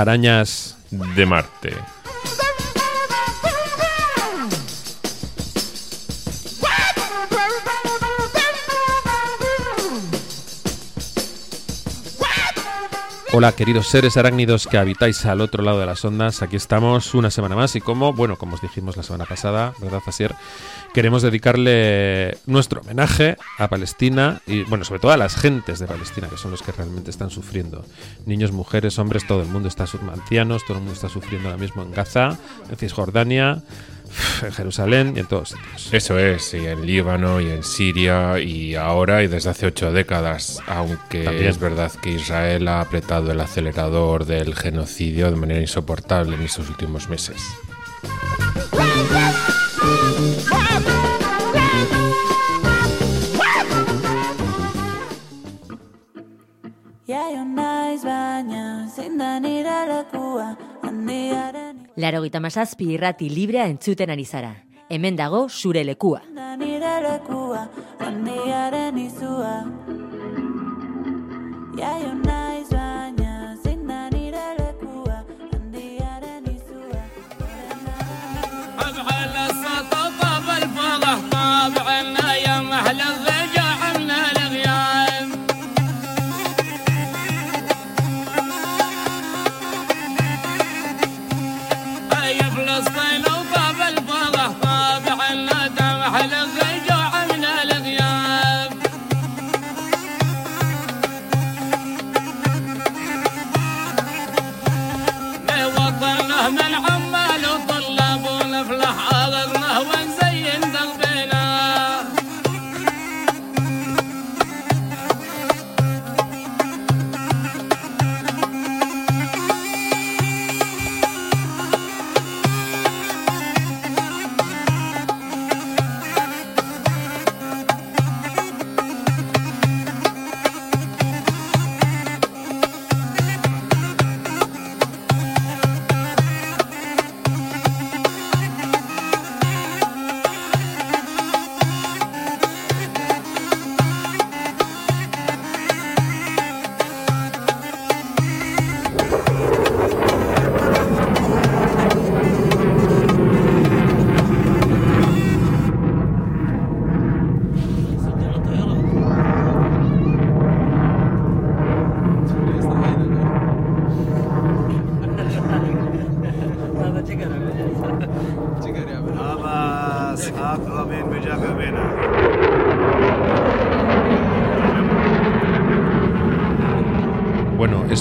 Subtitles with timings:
[0.00, 1.74] Arañas de Marte.
[13.38, 17.30] Hola queridos seres arácnidos que habitáis al otro lado de las ondas, aquí estamos una
[17.30, 20.34] semana más y como, bueno, como os dijimos la semana pasada, ¿verdad, Fasier?
[20.94, 26.30] Queremos dedicarle nuestro homenaje a Palestina y, bueno, sobre todo a las gentes de Palestina,
[26.30, 27.84] que son los que realmente están sufriendo.
[28.24, 31.82] Niños, mujeres, hombres, todo el mundo está, ancianos, todo el mundo está sufriendo ahora mismo
[31.82, 32.38] en Gaza,
[32.70, 33.62] en Cisjordania,
[34.42, 35.88] en Jerusalén y en todos sitios.
[35.92, 40.60] Eso es, y en Líbano y en Siria y ahora y desde hace ocho décadas,
[40.66, 46.42] aunque es verdad que Israel ha apretado el acelerador del genocidio de manera insoportable en
[46.42, 47.42] estos últimos meses.
[61.96, 64.52] Laro gita masazpi irrati librea entzuten ari zara.
[64.92, 66.20] Hemen dago zure lekua.
[66.60, 67.66] Nire lekua,
[69.06, 69.54] izua.
[71.80, 72.85] Jaio naiz.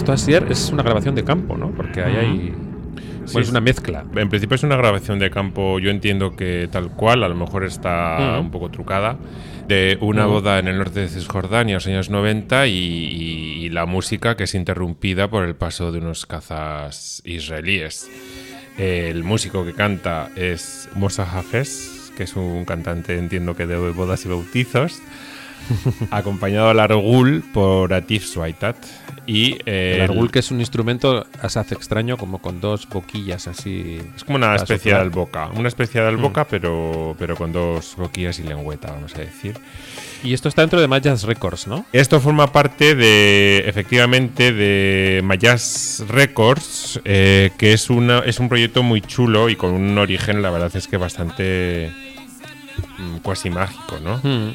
[0.05, 1.71] Esto ayer es una grabación de campo, ¿no?
[1.71, 2.53] Porque ahí hay...
[3.25, 4.05] es una mezcla.
[4.16, 7.63] En principio es una grabación de campo, yo entiendo que tal cual, a lo mejor
[7.63, 9.17] está un poco trucada,
[9.67, 14.38] de una boda en el norte de Cisjordania en los años 90 y, la música
[14.38, 18.07] que es interrumpida por el paso de unos cazas israelíes.
[18.77, 24.23] El músico que canta es Mosa Hafez, que es un cantante, entiendo que de bodas
[24.25, 25.01] y bautizos,
[26.11, 28.77] acompañado al argul por Atif Swaitat.
[29.28, 34.00] Y, el argul, que es un instrumento, hace extraño, como con dos boquillas así.
[34.16, 35.50] Es como una especie de boca.
[35.56, 36.47] Una especie de boca, mm.
[36.50, 39.56] pero, pero con dos boquillas y lengüeta, vamos a decir.
[40.24, 41.85] Y esto está dentro de Mayas Records, ¿no?
[41.94, 48.81] Esto forma parte de, efectivamente, de Mayas Records, eh, que es, una, es un proyecto
[48.81, 51.91] muy chulo y con un origen, la verdad es que bastante
[52.97, 54.18] mm, cuasi mágico, ¿no?
[54.24, 54.53] Mm.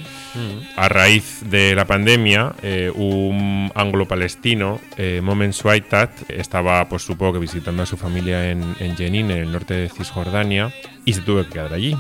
[0.77, 7.39] A raíz de la pandemia, eh, un anglo-palestino, eh, Momen Swaitat, estaba, pues supongo que
[7.41, 10.73] visitando a su familia en, en Jenin, en el norte de Cisjordania,
[11.05, 11.97] y se tuvo que quedar allí.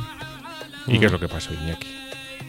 [0.86, 1.14] ¿Y qué es mm.
[1.14, 1.88] lo que pasó, Iñaki?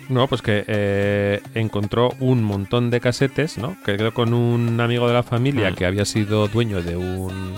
[0.09, 3.77] No, pues que eh, encontró un montón de casetes, ¿no?
[3.85, 5.75] Que quedó con un amigo de la familia mm.
[5.75, 7.55] que había sido dueño de un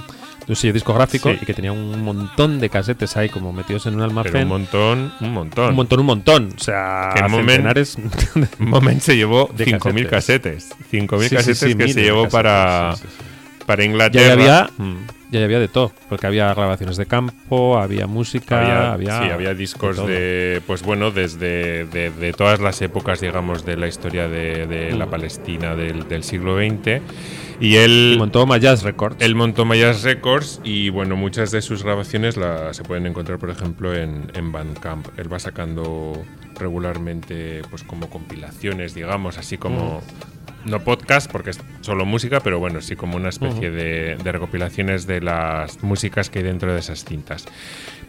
[0.48, 4.02] un sello discográfico y que tenía un montón de casetes ahí como metidos en un
[4.02, 4.44] almacén.
[4.44, 5.70] un montón, un montón.
[5.70, 6.54] Un montón, un montón.
[6.56, 7.98] O sea, que centenares.
[8.60, 10.70] Moment se llevó 5.000 casetes.
[10.92, 12.96] 5.000 casetes que se llevó para,
[13.66, 14.26] para Inglaterra.
[14.26, 14.70] Ya había,
[15.38, 15.42] mm.
[15.42, 20.06] ya había de todo, porque había grabaciones de campo, había música, había, sí, había discos
[20.06, 25.10] de, pues bueno, desde de, todas las épocas, digamos, de la historia de, la mm.
[25.10, 27.02] Palestina del, del siglo XX
[27.60, 29.16] y él montó Mayas Records.
[29.20, 33.50] Él montó Mayas Records y bueno, muchas de sus grabaciones la, se pueden encontrar, por
[33.50, 35.08] ejemplo, en, en Bandcamp.
[35.18, 36.22] Él va sacando
[36.60, 40.02] regularmente pues como compilaciones, digamos, así como
[40.66, 45.06] no podcast porque es solo música, pero bueno, sí como una especie de, de recopilaciones
[45.08, 47.46] de las músicas que hay dentro de esas cintas.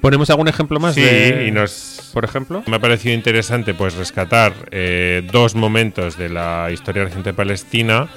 [0.00, 0.94] ¿Ponemos algún ejemplo más?
[0.94, 2.62] Sí, de- y nos, Por ejemplo.
[2.66, 8.08] me ha parecido interesante pues rescatar eh, dos momentos de la historia reciente de Palestina.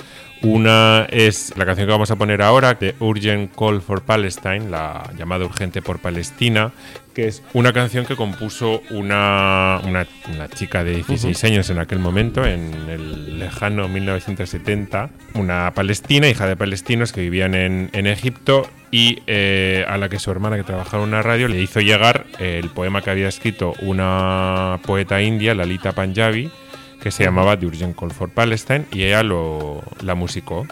[0.43, 5.09] Una es la canción que vamos a poner ahora, de Urgent Call for Palestine, la
[5.17, 6.71] llamada urgente por Palestina,
[7.17, 11.97] que es una canción que compuso una, una, una chica de 16 años en aquel
[11.97, 18.69] momento, en el lejano 1970, una palestina, hija de palestinos que vivían en, en Egipto
[18.91, 22.27] y eh, a la que su hermana que trabajaba en una radio le hizo llegar
[22.37, 26.51] el poema que había escrito una poeta india, Lalita Panjabi,
[27.01, 30.67] que se llamaba The Urgent Call for Palestine y ella lo, la musicó.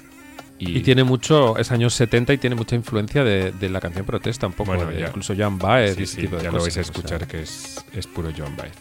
[0.58, 4.48] Y tiene mucho, es años 70 y tiene mucha influencia de, de la canción protesta,
[4.48, 5.08] un poco, Bueno, de ya.
[5.08, 7.18] incluso Joan Baez Sí, sí, ya lo vais a cosas, o sea.
[7.18, 8.74] escuchar que es, es puro John Baez.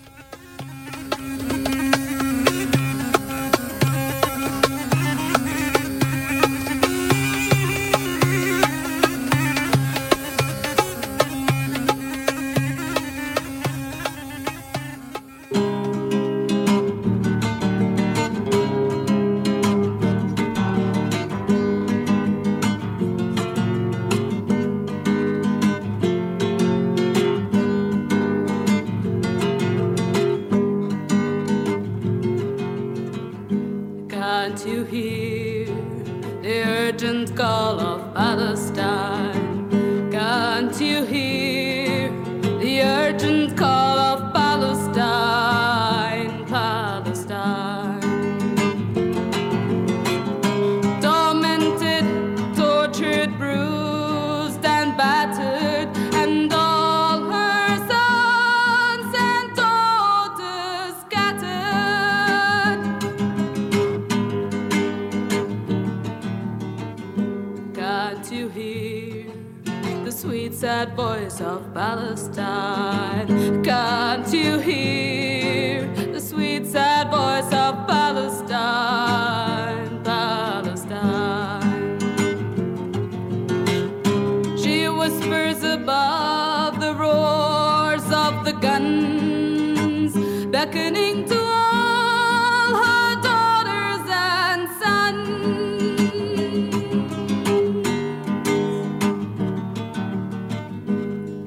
[88.95, 95.19] Guns, beckoning to all her daughters and sons.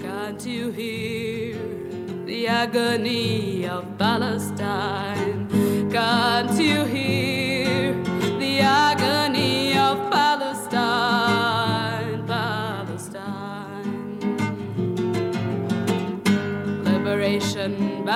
[0.01, 1.55] Can't you hear
[2.25, 3.36] the agony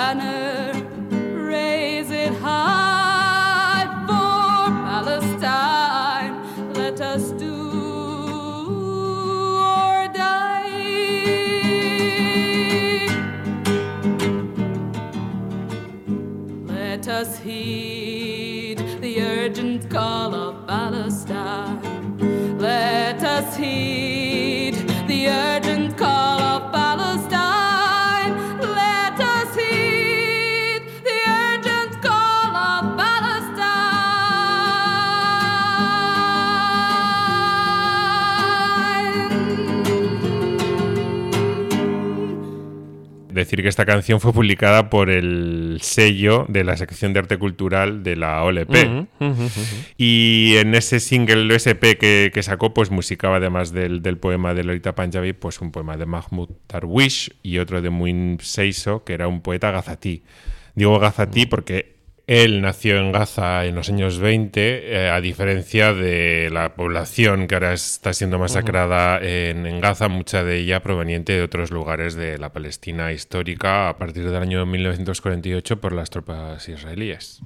[0.01, 0.40] aan
[43.51, 48.01] Decir que esta canción fue publicada por el sello de la sección de arte cultural
[48.01, 49.09] de la OLP.
[49.97, 54.63] Y en ese single SP que, que sacó, pues musicaba además del, del poema de
[54.63, 59.27] Lolita Panjabi, pues un poema de Mahmoud Darwish y otro de Muin Seiso, que era
[59.27, 60.23] un poeta gazatí.
[60.73, 66.49] Digo gazatí porque él nació en Gaza en los años 20, eh, a diferencia de
[66.51, 71.43] la población que ahora está siendo masacrada en, en Gaza, mucha de ella proveniente de
[71.43, 77.41] otros lugares de la Palestina histórica a partir del año 1948 por las tropas israelíes.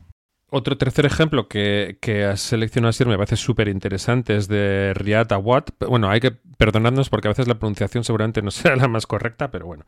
[0.57, 5.31] Otro tercer ejemplo que, que has seleccionado, Asier, me parece súper interesante, es de Riyad
[5.33, 5.65] Awad.
[5.89, 9.51] Bueno, hay que perdonarnos porque a veces la pronunciación seguramente no será la más correcta,
[9.51, 9.83] pero bueno.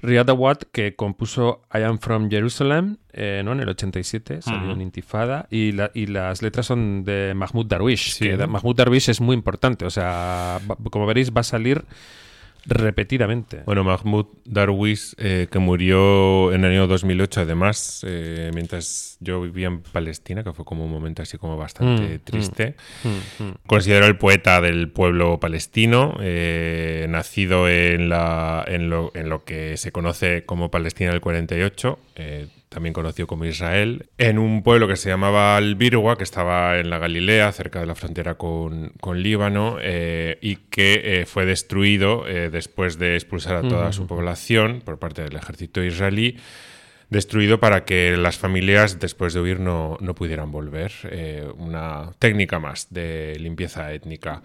[0.00, 3.52] Riyad Awad, que compuso I Am From Jerusalem eh, ¿no?
[3.52, 4.70] en el 87, salió Ujú.
[4.72, 8.14] en Intifada, y, la- y las letras son de Mahmoud Darwish.
[8.14, 8.24] Sí.
[8.28, 10.58] que Mahmoud Darwish es muy importante, o sea,
[10.90, 11.84] como veréis, va a salir
[12.64, 13.62] repetidamente.
[13.66, 19.66] Bueno, Mahmoud Darwish, eh, que murió en el año 2008, además, eh, mientras yo vivía
[19.68, 22.74] en Palestina, que fue como un momento así como bastante Mm, triste.
[23.04, 23.54] Mm, mm.
[23.66, 29.76] Considero el poeta del pueblo palestino, eh, nacido en, la, en, lo, en lo que
[29.76, 31.98] se conoce como Palestina del 48.
[32.72, 36.98] También conocido como Israel, en un pueblo que se llamaba Albirwa, que estaba en la
[36.98, 42.50] Galilea, cerca de la frontera con, con Líbano, eh, y que eh, fue destruido eh,
[42.50, 46.38] después de expulsar a toda su población por parte del ejército israelí
[47.12, 50.92] destruido para que las familias después de huir no, no pudieran volver.
[51.04, 54.42] Eh, una técnica más de limpieza étnica.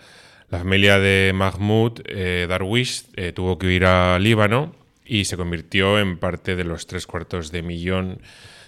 [0.49, 4.75] La familia de Mahmoud eh, Darwish eh, tuvo que huir a Líbano
[5.07, 8.21] y se convirtió en parte de los tres cuartos de millón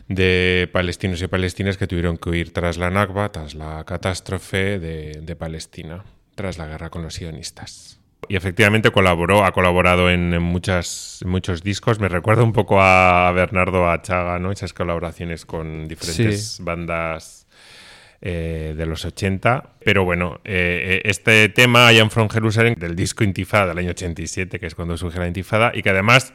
[0.08, 5.20] de palestinos y palestinas que tuvieron que huir tras la Nakba, tras la catástrofe de,
[5.22, 6.04] de Palestina,
[6.36, 8.00] tras la guerra con los sionistas.
[8.28, 12.00] Y efectivamente colaboró, ha colaborado en, en muchas, en muchos discos.
[12.00, 14.52] Me recuerda un poco a Bernardo Achaga, ¿no?
[14.52, 16.64] Esas colaboraciones con diferentes Sí.
[16.64, 17.39] bandas
[18.22, 19.76] eh, de los 80.
[19.84, 23.92] Pero bueno, eh, eh, este tema, I Am From Jerusalem, del disco Intifada del año
[23.92, 26.34] 87, que es cuando surge la Intifada, y que además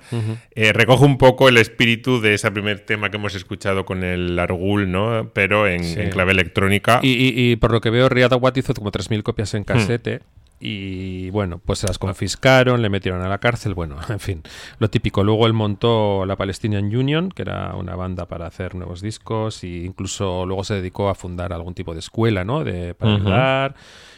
[0.55, 4.39] eh, recoge un poco el espíritu de ese primer tema que hemos escuchado con el
[4.39, 5.31] Argul, ¿no?
[5.35, 6.01] Pero en, Sí.
[6.01, 7.01] en clave electrónica.
[7.03, 10.21] Y, y- y por lo que veo, Riyad Awad hizo como 3.000 copias en casete.
[10.61, 14.43] Y bueno, pues se las confiscaron, le metieron a la cárcel, bueno, en fin,
[14.79, 15.23] lo típico.
[15.25, 19.85] Luego él montó la Palestinian Union, que era una banda para hacer nuevos discos, e
[19.85, 22.65] incluso luego se dedicó a fundar algún tipo de escuela, ¿no?
[22.65, 23.75] De, para ayudar.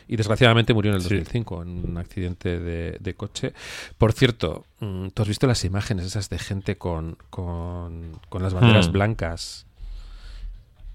[0.09, 1.09] Y desgraciadamente murió en el Sí.
[1.17, 3.53] 2005 en un accidente de, de coche.
[3.99, 8.55] Por cierto, mm, ¿tú has visto las imágenes esas de gente con, con, con las
[8.55, 8.93] banderas Hmm.
[8.93, 9.67] blancas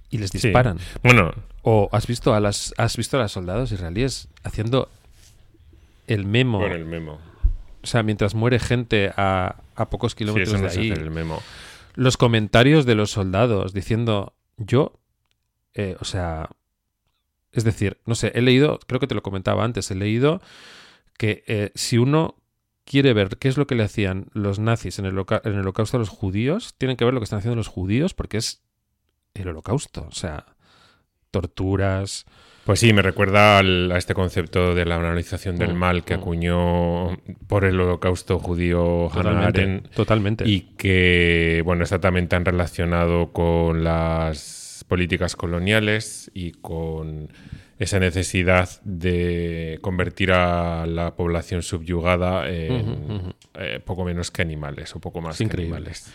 [0.10, 0.38] y les Sí.
[0.38, 0.78] disparan?
[1.04, 1.34] Bueno,
[1.64, 4.90] ¿O has visto a las has visto a los soldados israelíes haciendo
[6.14, 6.60] el memo?
[6.60, 7.20] con el memo.
[7.84, 10.92] O sea, mientras muere gente a, a pocos kilómetros de ahí.
[10.92, 11.42] el memo.
[11.96, 15.00] Los comentarios de los soldados diciendo yo,
[15.74, 16.50] eh, o sea,
[17.52, 20.42] es decir, no sé, he leído, creo que te lo comentaba antes, he leído
[21.18, 22.36] que eh, si uno
[22.86, 25.98] quiere ver qué es lo que le hacían los nazis en el, en el holocausto
[25.98, 28.62] a los judíos, tienen que ver lo que están haciendo los judíos porque es
[29.34, 30.46] el holocausto, o sea,
[31.32, 32.26] torturas,
[32.72, 36.16] Pues sí, me recuerda al- a este concepto de la analización del Mm, mal que
[36.16, 36.20] mm.
[36.22, 39.60] acuñó por el holocausto judío Hannah Totalmente.
[39.62, 40.44] Arendt Totalmente.
[40.48, 47.28] y que, bueno, está también tan relacionado con las políticas coloniales y con
[47.78, 55.02] esa necesidad de convertir a la población subyugada en eh, poco menos que animales o
[55.02, 55.76] poco más Es que increíble.
[55.76, 56.10] animales.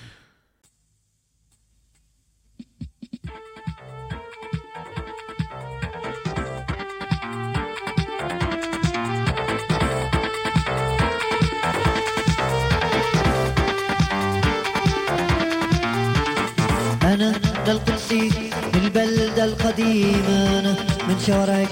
[21.26, 21.64] شوارع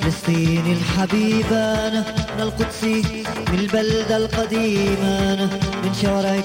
[0.00, 1.56] فلسطين الحبيبة
[1.88, 2.04] أنا
[2.36, 3.02] من القدسي
[3.52, 5.44] من البلدة القديمة أنا
[5.84, 6.40] من شوارع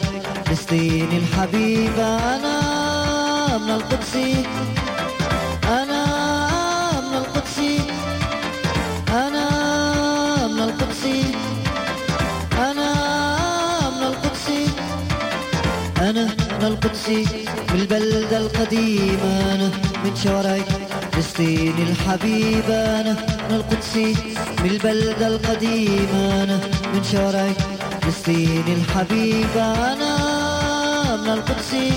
[0.45, 4.33] فلسطين الحبيبة أنا من القدسي
[5.67, 6.05] أنا
[7.01, 7.79] من القدسي
[9.09, 11.23] أنا من القدسي
[12.57, 12.89] أنا
[13.89, 14.65] من القدسي
[16.01, 16.25] أنا
[16.59, 17.25] من القدسي
[17.73, 20.57] من البلدة القديمة أنا من شوارع
[21.11, 23.13] فلسطين الحبيبة أنا
[23.49, 24.15] من القدسي
[24.63, 26.59] من البلدة القديمة أنا
[26.93, 27.47] من شوارع
[28.01, 31.91] فلسطين الحبيبة أنا من القدسي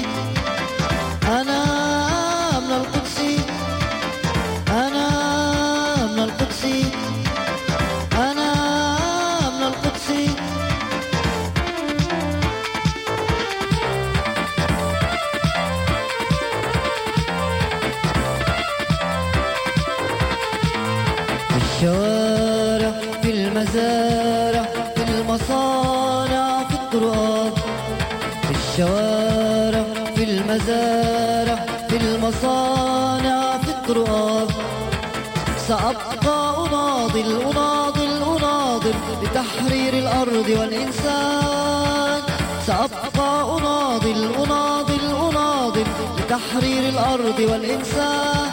[40.39, 42.23] الأرض والإنسان.
[42.67, 45.87] سأبقى أناضل أناضل أناضل
[46.19, 48.48] لتحرير الأرض والإنسان.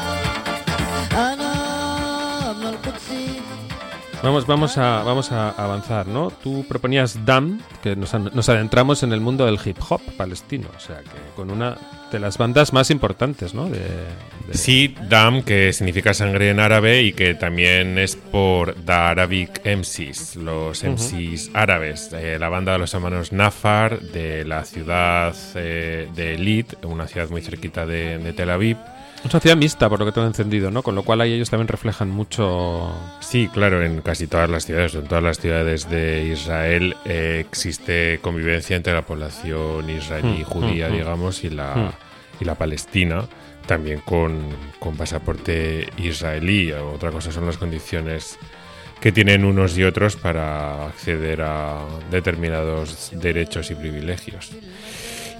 [4.25, 6.31] Vamos, vamos, a, vamos a avanzar, ¿no?
[6.31, 10.79] Tú proponías DAM, que nos, nos adentramos en el mundo del hip hop palestino, o
[10.79, 11.77] sea, que con una
[12.11, 13.69] de las bandas más importantes, ¿no?
[13.69, 18.91] De, de- Sí, Dam, que significa sangre en árabe y que también es por The
[18.93, 25.35] Arabic MCs, los MCs árabes, eh, la banda de los hermanos Nafar de la ciudad
[25.53, 28.77] eh, de Elit, una ciudad muy cerquita de, de Tel Aviv.
[29.25, 30.83] Una sociedad mixta, por lo que tengo entendido, ¿no?
[30.83, 32.93] Con lo cual ahí ellos también reflejan mucho...
[33.21, 38.19] Sí, claro, en casi todas las ciudades, en todas las ciudades de Israel eh, existe
[38.21, 40.95] convivencia entre la población israelí Hmm, judía, hmm, hmm.
[40.95, 41.95] digamos, y la,
[42.39, 43.25] y la Palestina,
[43.65, 44.45] también con,
[44.77, 46.71] con pasaporte israelí.
[46.73, 48.37] Otra cosa son las condiciones
[49.01, 51.79] que tienen unos y otros para acceder a
[52.11, 54.51] determinados derechos y privilegios.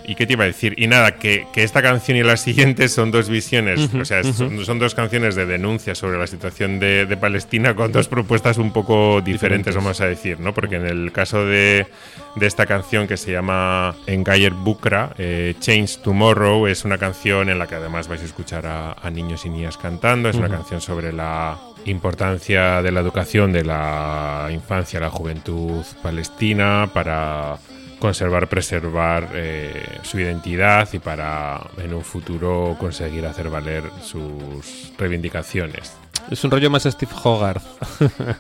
[0.08, 0.74] ¿Y qué te iba a decir?
[0.78, 4.64] Y nada, que, que esta canción y la siguiente son dos visiones, o sea, son,
[4.66, 8.72] son dos canciones de denuncia sobre la situación de, de Palestina con dos propuestas un
[8.72, 9.76] poco diferentes, Diferentes.
[9.76, 10.54] vamos a decir, ¿no?
[10.54, 11.88] Porque en el caso de,
[12.36, 17.60] de esta canción que se llama Engayer Bukra, eh, Change Tomorrow, es una canción en
[17.60, 20.82] la que además vais a escuchar a, a niños y niñas cantando, es una canción
[20.82, 27.58] sobre la importancia de la educación de la infancia, la juventud palestina para
[28.06, 35.94] conservar, preservar eh, su identidad y para en un futuro conseguir hacer valer sus reivindicaciones.
[36.30, 37.64] Es un rollo más Steve Hogarth.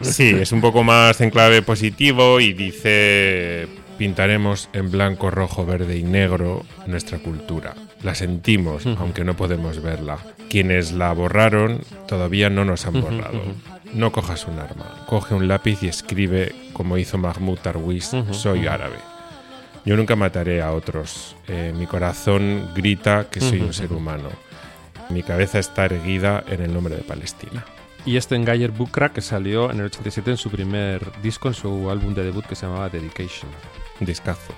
[0.00, 5.96] Sí, es un poco más en clave positivo y dice pintaremos en blanco, rojo, verde
[5.96, 7.74] y negro nuestra cultura.
[8.04, 10.18] La sentimos, aunque no podemos verla.
[10.50, 13.40] Quienes la borraron todavía no nos han borrado.
[13.94, 18.98] No cojas un arma, coge un lápiz y escribe como hizo Mahmoud Darwish, soy árabe.
[19.86, 21.34] Yo nunca mataré a otros.
[21.48, 24.28] Eh, mi corazón grita que soy un ser humano.
[25.08, 27.64] Mi cabeza está erguida en el nombre de Palestina.
[28.04, 31.90] Y este Engayer Bukra que salió en el 87 en su primer disco, en su
[31.90, 33.50] álbum de debut que se llamaba Dedication.
[34.00, 34.52] Discazo.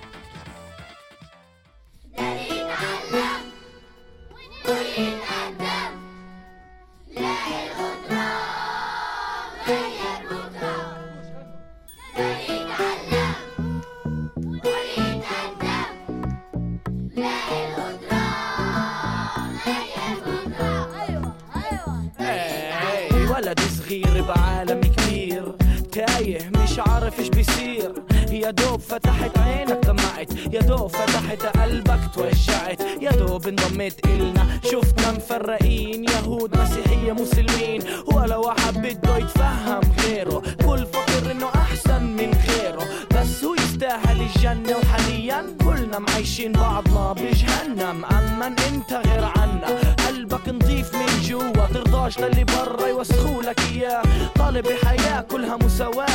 [26.26, 27.92] تايه مش عارف إيش بيصير.
[28.30, 30.33] يا دوب فتحت عينك دمعت.
[30.52, 34.47] يا دوب فتحت قلبك توجعت يا دوب انضميت إلنا.
[34.64, 37.82] شفنا مفرقين يهود مسيحية مسلمين.
[38.06, 40.43] ولا واحد بده يتفهم غيره.
[40.67, 42.84] كل فكر إنه أحسن من غيره.
[43.15, 45.56] بس هو يستاهل الجنة وحاليا.
[45.65, 48.04] كلنا معيشين بعضنا بجهنم.
[48.04, 49.69] اما أنت غير عنا.
[50.06, 51.67] قلبك نضيف من جوا.
[51.75, 54.02] ترضاش للي برا يوسخولك إياه.
[54.34, 56.05] طالب الحياة كلها مساواة.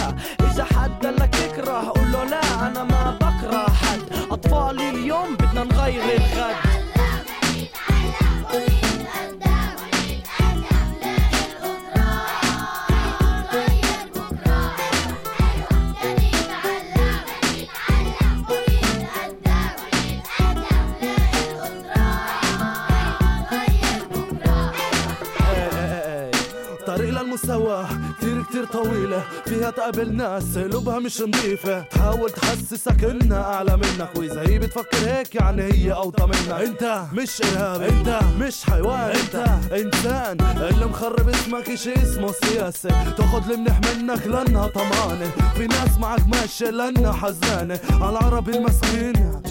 [28.84, 31.82] طويلة فيها تقابل ناس قلوبها مش نظيفة.
[31.82, 36.62] تحاول تحسسك إنها أعلى منك وإذا هي بتفكر هيك يعني هي أوطى منك.
[36.62, 39.12] أنت مش إرهابي أنت مش حيوان.
[39.12, 43.14] أنت إنسان اللي مخرب اسمك اشي اسمه سياسة.
[43.18, 45.32] تاخد المنح منك لأنها طمانة.
[45.56, 49.42] في ناس معك ماشية لأنها حزانة على العربي المسكين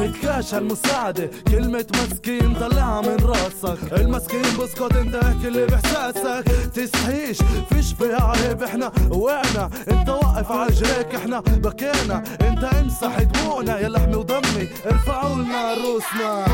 [0.00, 7.38] بتكاش المساعدة كلمة مسكين طلعها من راسك المسكين بسكت انت احكي اللي باحساسك تستحيش
[7.72, 14.14] فيش فيها عيب إحنا وقعنا انت وقف عجريك إحنا بكينا انت امسح دموعنا يا لحمي
[14.16, 16.44] ودمي ارفعوا لنا روسنا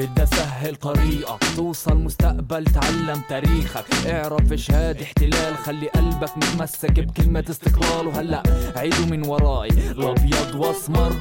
[0.00, 1.44] بدي أسهل طريقك.
[1.56, 3.84] توصل مستقبل تعلم تاريخك.
[4.06, 5.56] اعرف إيش هاد احتلال.
[5.56, 8.06] خلي قلبك متمسك بكلمة استقلال.
[8.06, 8.42] وهلأ
[8.76, 9.68] عيدوا من وراي.
[9.68, 11.12] الأبيض وأسمر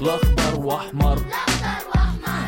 [0.00, 1.18] الأخضر وأحمر.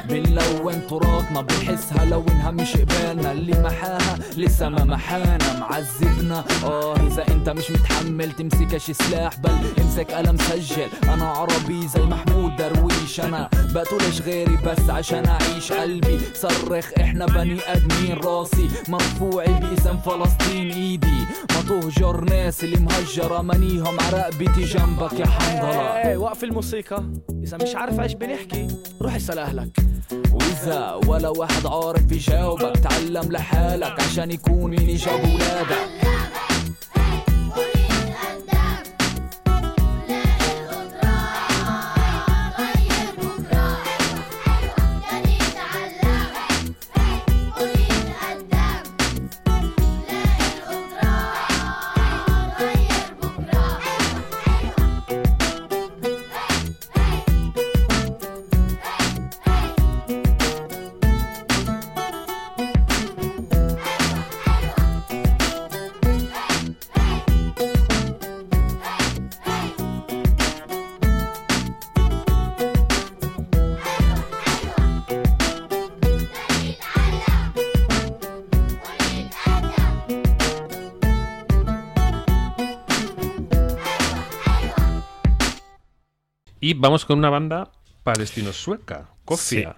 [0.08, 3.32] بنلون تراثنا بنحسها لو انها مش قبالنا.
[3.32, 5.58] اللي محاها لسه ما محانا.
[5.60, 6.44] معذبنا.
[6.64, 9.38] آه إذا أنت مش متحمل تمسكش سلاح.
[9.38, 10.88] بل امسك قلم سجل.
[11.08, 13.20] أنا عربي زي محمود درويش.
[13.20, 16.18] أنا بقتلش غيري بس عشان أعيش قلبي.
[16.34, 18.16] صرخ إحنا بني آدمين.
[18.24, 20.70] راسي مرفوعي باسم فلسطين.
[20.70, 21.18] إيدي
[21.50, 23.42] ما تهجر ناس اللي مهجرة.
[23.42, 26.18] منيهم عرقبتي جنبك يا حنظلة.
[26.18, 27.04] وقف الموسيقى.
[27.42, 28.68] إذا مش عارف إيش بنحكي
[29.02, 29.80] روح اسأل أهلك.
[30.32, 36.07] وإذا ولا واحد عارف يجاوبك تعلم لحالك عشان يكون مين يجاوب ولادك
[86.68, 87.70] Y vamos con una banda
[88.02, 89.76] palestino-sueca, Kofia.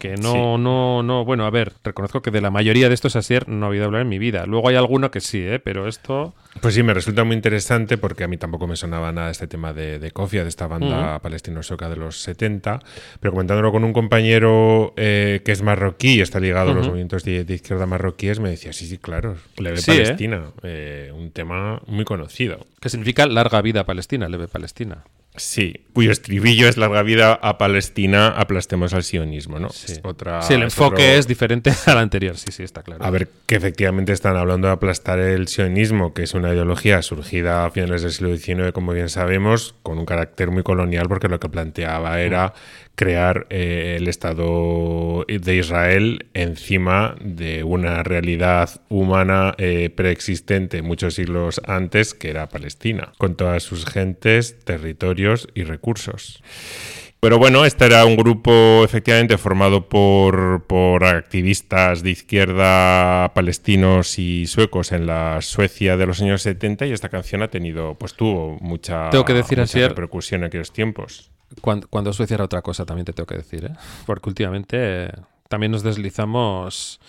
[0.00, 0.38] Que no, Sí.
[0.58, 3.68] no, no, bueno, a ver, reconozco que de la mayoría de estos Asier no he
[3.70, 4.44] oído hablar en mi vida.
[4.44, 5.60] Luego hay alguno que sí, ¿eh?
[5.60, 6.34] pero esto...
[6.60, 9.72] Pues sí, me resulta muy interesante porque a mí tampoco me sonaba nada este tema
[9.72, 12.80] de, de Kofia, de esta banda palestino-soca de los 70.
[13.20, 17.22] Pero comentándolo con un compañero eh, que es marroquí y está ligado a los movimientos
[17.22, 20.02] de, de izquierda marroquíes, me decía, sí, sí, claro, Leve Sí, ¿eh?
[20.02, 22.66] Palestina, eh, un tema muy conocido.
[22.80, 25.04] que significa larga vida Palestina, leve Palestina.
[25.36, 29.68] Sí, cuyo estribillo es larga vida a Palestina, aplastemos al sionismo, ¿no?
[29.70, 32.82] Sí, Es otra, Sí, el es enfoque otro- es diferente al anterior, sí, sí, está
[32.84, 33.04] claro.
[33.04, 37.64] A ver, que efectivamente están hablando de aplastar el sionismo, que es una ideología surgida
[37.64, 41.40] a finales del siglo XIX, como bien sabemos, con un carácter muy colonial, porque lo
[41.40, 42.54] que planteaba era
[42.96, 51.60] crear eh, el Estado de Israel encima de una realidad humana eh, preexistente muchos siglos
[51.66, 56.42] antes, que era Palestina, con todas sus gentes, territorios y recursos.
[57.20, 64.46] Pero bueno, este era un grupo efectivamente formado por, por activistas de izquierda palestinos y
[64.46, 68.58] suecos en la Suecia de los años 70 y esta canción ha tenido, pues tuvo
[68.60, 71.30] mucha, Tengo que decir, mucha Asier- repercusión en aquellos tiempos.
[71.60, 73.72] Cuando, cuando Suecia era otra cosa, también te tengo que decir, ¿eh?
[74.06, 75.12] Porque últimamente eh,
[75.48, 77.00] también nos deslizamos...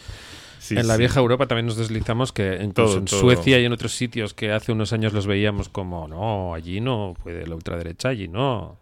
[0.60, 0.99] Sí, en la sí.
[0.99, 3.19] vieja Europa también nos deslizamos que incluso Todo, en todo.
[3.19, 7.13] Suecia y en otros sitios que hace unos años los veíamos como, no, allí no
[7.21, 8.79] puede la ultraderecha, allí no.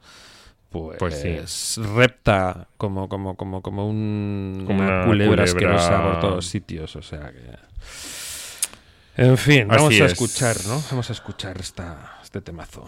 [0.70, 1.82] Pues, Pues sí.
[1.82, 5.44] repta como, como, como, como un, Como una una culebra culebra.
[5.44, 6.96] asquerosa por todos sitios.
[6.96, 9.22] O sea que.
[9.22, 10.14] En fin, vamos a es.
[10.14, 10.82] escuchar, ¿no?
[10.90, 12.86] Vamos a escuchar esta, este temazo.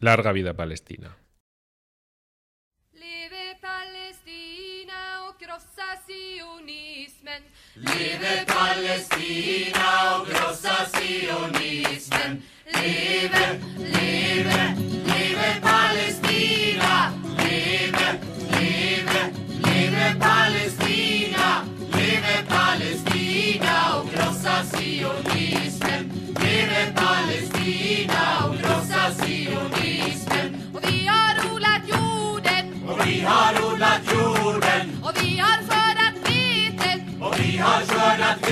[0.00, 1.16] Larga vida Palestina.
[7.76, 12.44] Liebe Palästina, o großer Zionismen.
[12.66, 14.74] liebe, liebe.
[15.06, 15.63] lebe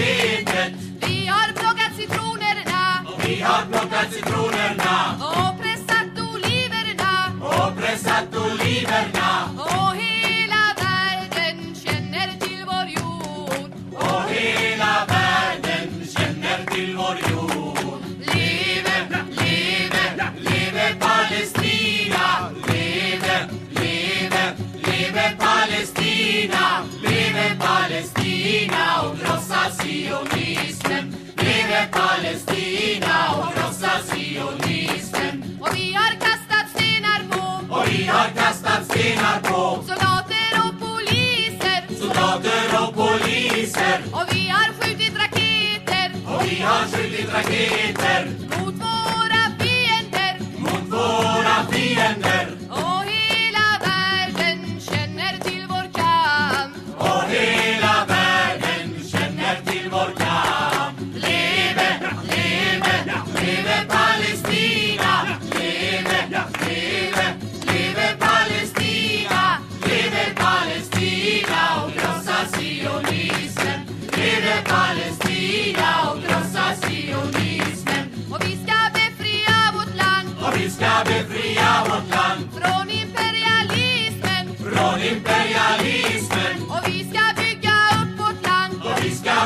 [0.03, 0.73] vetet.
[1.01, 2.83] Vi har plockat citronerna.
[3.07, 4.52] Och vi har plockat citronerna.
[39.33, 39.83] Stenar på.
[39.83, 41.95] Soldater och poliser.
[42.01, 44.03] Soldater och poliser.
[44.13, 46.13] Och vi har skjutit raketer.
[46.27, 48.27] Och vi har skjutit raketer.
[48.59, 50.39] Mot våra fiender.
[50.59, 52.62] Mot våra fiender.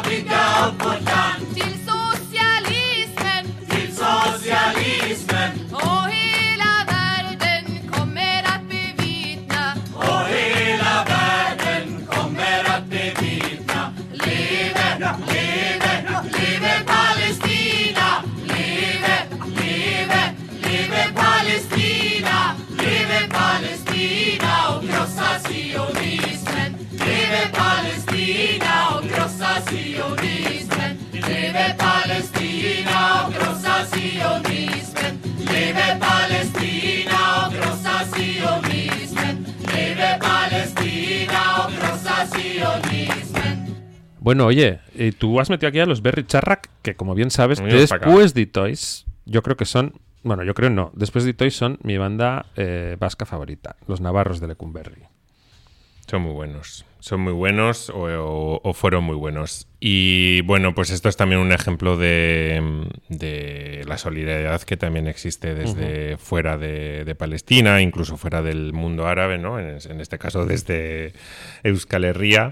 [0.07, 1.16] Obrigado por
[29.97, 30.99] sionismen.
[31.11, 31.77] Sionismen.
[32.33, 33.17] Sionismen.
[42.33, 43.77] Sionismen.
[44.21, 47.63] Bueno, oye, eh, tú has metido aquí a los Berry Charrac, que como bien sabes,
[47.63, 50.01] después de Toys, yo creo que son.
[50.25, 50.91] Bueno, yo creo no.
[50.95, 55.03] Después de Toys son mi banda eh, vasca favorita, los navarros de Lecumberri.
[56.09, 56.85] Son muy buenos.
[57.07, 59.69] Son muy buenos o, o- o fueron muy buenos.
[59.79, 62.61] Y bueno, pues esto es también un ejemplo de,
[63.09, 69.07] de la solidaridad que también existe desde fuera de, de Palestina, incluso fuera del mundo
[69.07, 69.61] árabe, ¿no?
[69.61, 71.13] En, en este caso desde
[71.63, 72.51] Euskal Herria.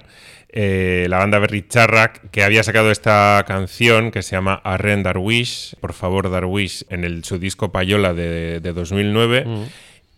[0.57, 5.95] Eh, la banda Berricharrak, que había sacado esta canción que se llama Arren Darwish, por
[5.95, 9.47] favor Darwish, en el, su disco Payola de, de 2009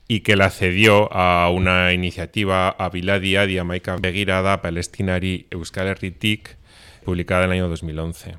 [0.09, 6.57] y que la cedió a una iniciativa a Biladi Adi Amaika Begirada Palestinari Euskal Herritik,
[7.05, 8.37] publicada en el año 2011.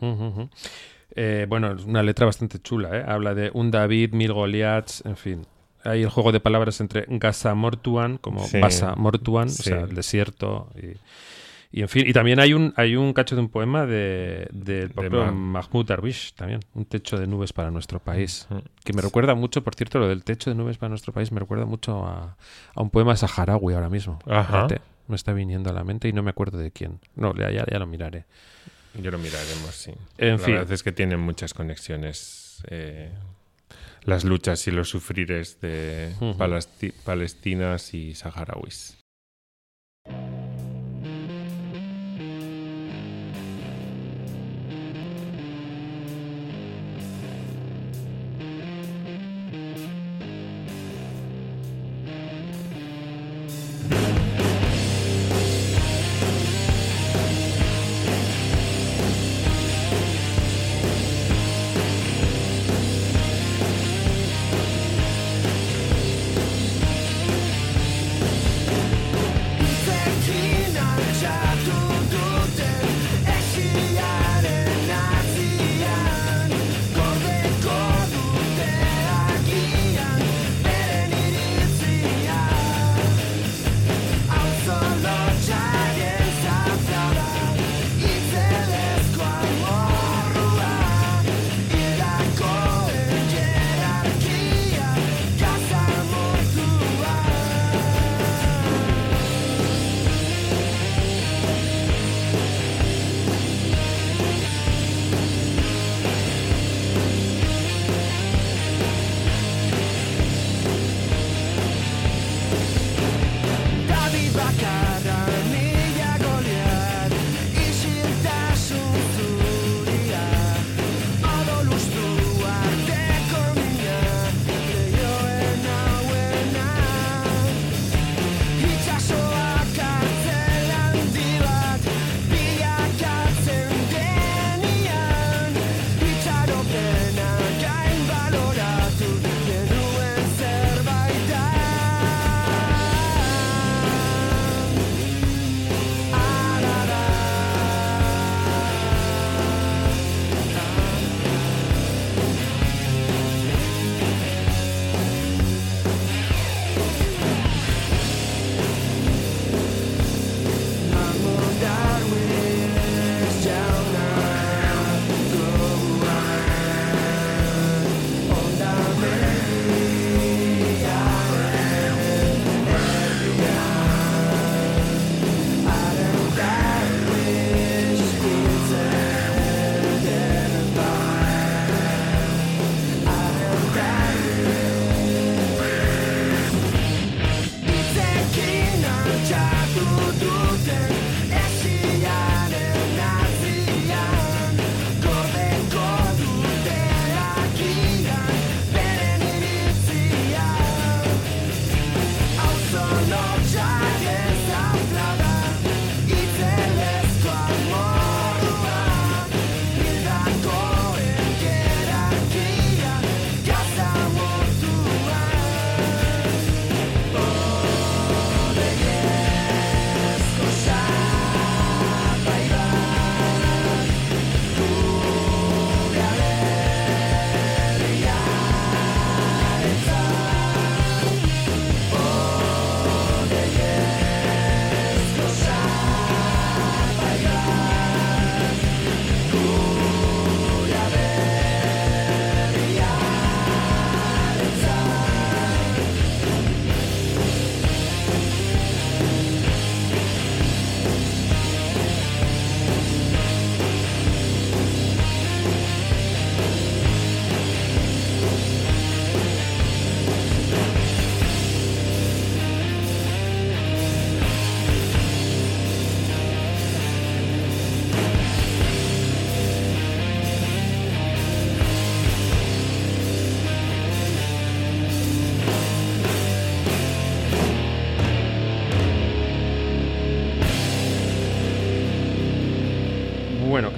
[0.00, 0.50] Ujú, ujú.
[1.16, 3.04] Eh, bueno, es una letra bastante chula, ¿eh?
[3.06, 5.46] Habla de un David, mil Goliaths, en fin.
[5.84, 8.58] Hay el juego de palabras entre Gaza Mortuan, como Sí.
[8.58, 9.60] Basa Mortuan, Sí.
[9.60, 10.68] o sea, el desierto.
[10.76, 10.96] Y,
[11.76, 14.90] y, en fin, y también hay un, hay un cacho de un poema de, del
[14.90, 18.46] propio Ma- Mahmoud Darwish, también, un techo de nubes para nuestro país.
[18.50, 18.62] Ujú.
[18.84, 21.40] Que me recuerda mucho, por cierto, lo del techo de nubes para nuestro país, me
[21.40, 22.36] recuerda mucho a,
[22.74, 24.18] a un poema saharaui ahora mismo.
[24.26, 24.68] Ajá.
[25.08, 27.00] Me está viniendo a la mente y no me acuerdo de quién.
[27.16, 28.24] No, ya, ya, ya lo miraré.
[28.94, 29.92] Yo lo miraremos, sí.
[30.18, 30.54] En la fin.
[30.54, 32.62] verdad es que tienen muchas conexiones.
[32.70, 33.10] eh,
[34.04, 36.12] las luchas y los sufrires de
[37.04, 38.98] palestinas y saharauis.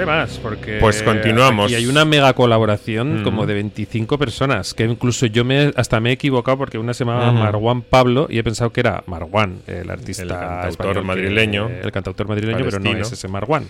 [0.07, 0.38] ¿Qué más?
[0.38, 1.71] Porque Pues continuamos.
[1.71, 3.25] Y hay una mega colaboración Mm.
[3.25, 7.05] como de 25 personas, que incluso yo me hasta me he equivocado porque una se
[7.05, 7.33] llamaba.
[7.33, 11.69] Marwan Pablo y he pensado que era Marwan, el artista El cantautor que- madrileño.
[11.69, 13.64] el cantautor madrileño, pero no es ese Marwan.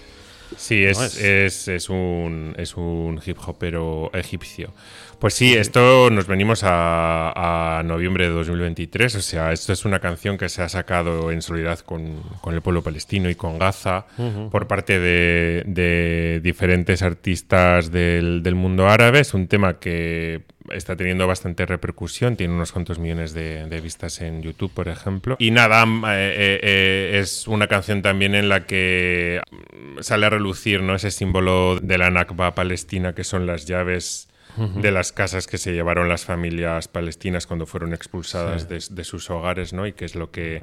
[0.56, 0.98] Sí, es.
[1.20, 4.72] es, es un, es un hip hopero egipcio.
[5.18, 9.14] Pues sí, esto nos venimos a, a noviembre de 2023.
[9.14, 12.60] O sea, esto es una canción que se ha sacado en solidaridad con, con el
[12.60, 14.06] pueblo palestino y con Gaza
[14.50, 19.20] por parte de, de diferentes artistas del, del mundo árabe.
[19.20, 24.20] Es un tema que está teniendo bastante repercusión, tiene unos cuantos millones de, de vistas
[24.20, 25.36] en YouTube, por ejemplo.
[25.38, 30.26] Y nada, mm, eh, eh, eh, es una canción también en la que mm, sale
[30.26, 30.94] a relucir ¿no?
[30.94, 35.72] ese símbolo de la Nakba palestina, que son las llaves de las casas que se
[35.72, 39.86] llevaron las familias palestinas cuando fueron expulsadas de, de sus hogares, ¿no?
[39.86, 40.62] Y que es lo que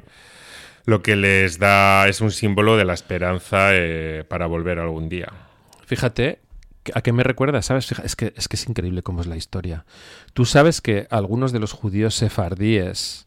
[0.86, 5.28] lo que les da es un símbolo de la esperanza eh, para volver algún día.
[5.86, 6.40] Fíjate,
[6.92, 7.62] ¿a qué me recuerda?
[7.62, 7.90] ¿Sabes?
[8.04, 9.86] Es, que, es que es increíble cómo es la historia.
[10.34, 13.24] Tú sabes que algunos de los judíos sefardíes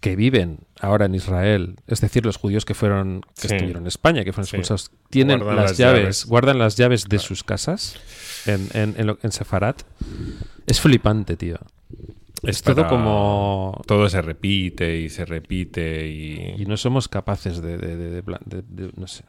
[0.00, 3.54] que viven ahora en Israel, es decir, los judíos que fueron que Sí.
[3.54, 4.56] estuvieron en España, que fueron Sí.
[4.56, 6.26] expulsados, tienen las, las llaves, llaves.
[6.26, 7.96] guardan las llaves de sus casas
[8.46, 9.82] en, en, en, lo- en Sefarat.
[10.66, 11.58] Es flipante, tío.
[12.42, 16.54] Es todo para- como Todo se repite y se repite y...
[16.62, 19.24] y no somos capaces de, de- de- de- no sé.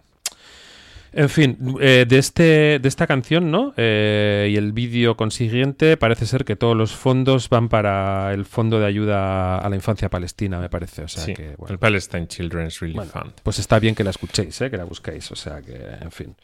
[1.15, 3.75] En fin, eh, de este de esta canción, ¿no?
[3.77, 8.79] Eh, y el vídeo consiguiente parece ser que todos los fondos van para el fondo
[8.79, 11.03] de ayuda a la infancia palestina, me parece.
[11.03, 13.31] O sea Sí, que, bueno, el Palestine Children's Relief bueno, Fund.
[13.43, 14.71] pues está bien que la escuchéis, ¿eh?
[14.71, 15.31] que la busquéis.
[15.31, 16.35] O sea que, en fin.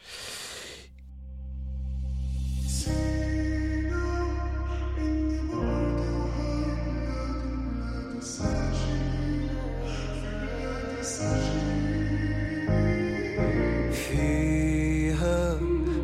[2.80, 2.96] فيها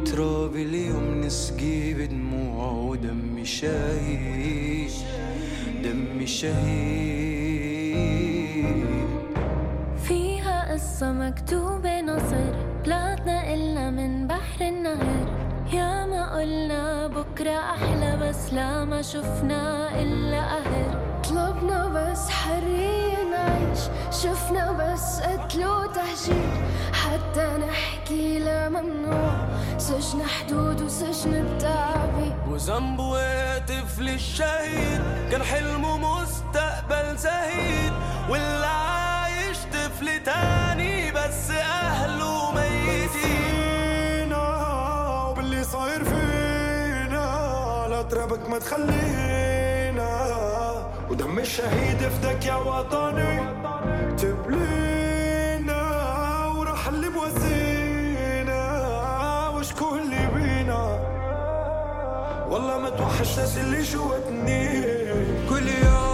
[0.04, 4.90] تراب اليوم نسقي بدموع ودمي شهيد
[5.84, 7.56] دمي شهيد.
[10.08, 15.45] فيها قصة مكتوبة نصر طلعتنا إلا من بحر النهر.
[15.72, 23.78] يا ما قلنا بكرة أحلى بس لا ما شفنا إلا قهر طلبنا بس حرية نعيش
[24.10, 26.66] شفنا بس قتل وتهجير.
[26.92, 29.48] حتى نحكي لا ممنوع
[29.78, 32.36] سجن حدود وسجن التعبير.
[32.48, 37.92] وذنبه طفل الشهيد كان حلمه مستقبل زهيد.
[38.30, 42.35] واللي عايش طفل تاني بس أهله
[45.72, 47.26] صاير فينا
[47.90, 50.10] لا ترابك ما تخلينا.
[51.10, 53.40] ودم الشهيد فدك يا وطني
[54.16, 55.82] تبلينا.
[56.46, 58.62] وراح اللي موزينا
[59.48, 60.82] وشكون اللي بينا.
[62.50, 64.82] والله ما توحش ناس اللي جواتني
[65.48, 66.05] كل يوم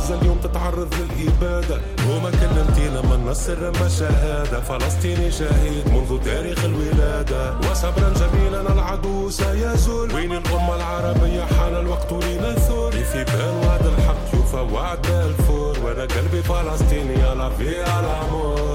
[0.00, 1.80] غزة اليوم تتعرض للإبادة.
[2.08, 4.60] وما كلمتينا من نصر ما شهادة.
[4.60, 7.54] فلسطيني شهيد منذ تاريخ الولادة.
[7.70, 10.14] وصبرا جميلا العدو سيزول.
[10.14, 15.76] وين الأمة العربية حان الوقت لنثور؟ في بال وعد الحق يوفى وعد الفور.
[15.84, 17.68] وأنا قلبي فلسطيني على في
[18.00, 18.69] الأمور.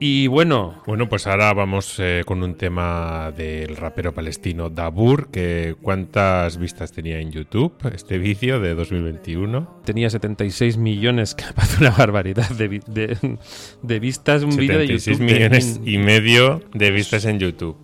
[0.00, 5.74] Y bueno, Bueno, pues ahora vamos eh, con un tema del rapero palestino Dabur, que
[5.82, 9.80] cuántas vistas tenía en YouTube este vídeo de 2021.
[9.84, 13.38] tenía 76 millones, que parece una barbaridad de, de-
[13.82, 14.44] de vistas.
[14.44, 15.26] Un vídeo de 76 YouTube.
[15.28, 17.76] de- millones y medio de vistas en YouTube.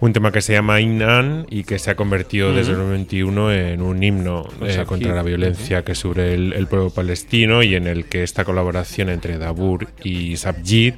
[0.00, 3.82] Un tema que se llama Inan y que se ha convertido desde el 2021 en
[3.82, 7.86] un himno Un eh, contra la violencia que sufre el, el pueblo palestino y en
[7.86, 10.94] el que esta colaboración entre Dabur y Sabjit,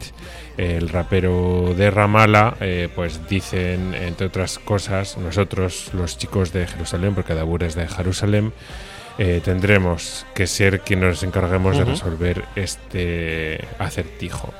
[0.56, 7.14] el rapero de Ramallah, eh, pues dicen, entre otras cosas, nosotros los chicos de Jerusalén,
[7.16, 8.52] porque Dabur es de Jerusalén,
[9.18, 14.54] eh, tendremos que ser quienes nos encarguemos de resolver este acertijo.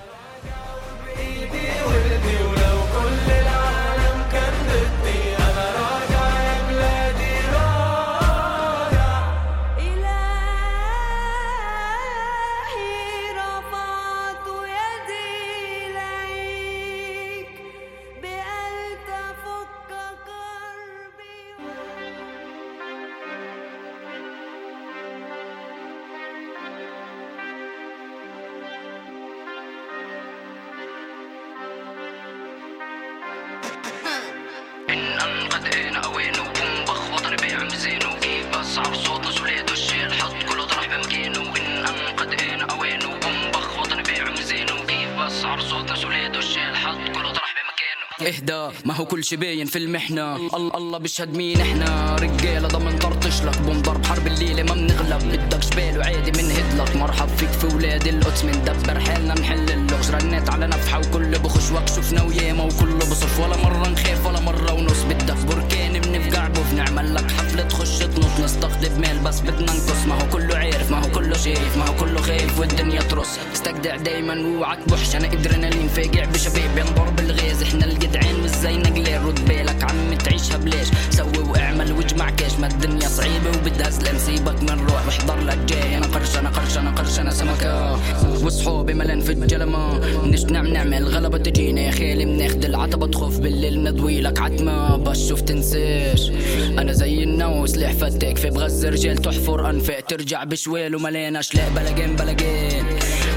[49.23, 50.37] كل شي باين في المحنة.
[50.37, 52.17] الله الله بيشهد مين إحنا.
[52.17, 53.59] رجالة ضمن طرطش لك.
[53.59, 55.23] بنضرب حرب الليلة ما بنغلب.
[55.33, 60.11] بدك جبال وعادي بنهد لك مرحب فيك في ولاد القدس مندبر حالنا نحل اللغز.
[60.11, 65.03] رنيت على نفحة وكل بخش شفنا وياما وكله بصف ولا مرة نخاف ولا مرة ونص
[65.03, 67.31] بدك بركان بنفقع بوف نعمل لك.
[67.31, 71.37] حفلة تخش تنط نستقطب مال بس بدنا نقص ما هو كله عارف ما هو كله
[71.37, 73.29] شايف ما هو كله خايف والدنيا ترص.
[73.55, 76.79] استجدع دايما واوعك بوحش أنا ادرينالين فاجع بشباب.
[76.79, 80.87] ينضرب الغاز إحنا الجدعان مش زي نجلين رد بالك عم تعيشها بلاش.
[81.11, 82.53] سوي واعمل واجمع كاش.
[82.61, 84.19] ما الدنيا صعيبة وبدها سلام.
[84.19, 85.97] سيبك من روح واحضر لك جاي.
[85.97, 87.99] أنا قرش أنا قرش أنا قرش أنا سمكة.
[88.45, 89.99] وصحابي ملان في الجلمة.
[90.27, 91.81] نش نعم نعمل غلبة تجينا.
[91.81, 96.31] يا خالي بناخد العتبة تخف بالليل ندوي لك عتمة بشوف تنساش.
[96.79, 102.17] أنا زي النو سلاح فتاك في بغز رجال تحفر انفاق ترجع بشوال ومليان اشلاء بلاجين
[102.17, 102.85] بلاجين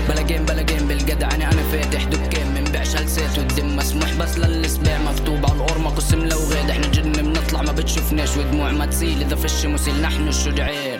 [0.09, 5.53] بلاجين بلاجين بالجدعنة أنا فاتح دكان من بيعش هلسات والدم مسموح بس للسباع مكتوب على
[5.53, 7.61] القرمة قسم لو غاد إحنا جن بنطلع.
[7.61, 9.21] ما بتشوفناش ودموع ما تسيل.
[9.21, 10.99] إذا فش مسيل نحن الشجعان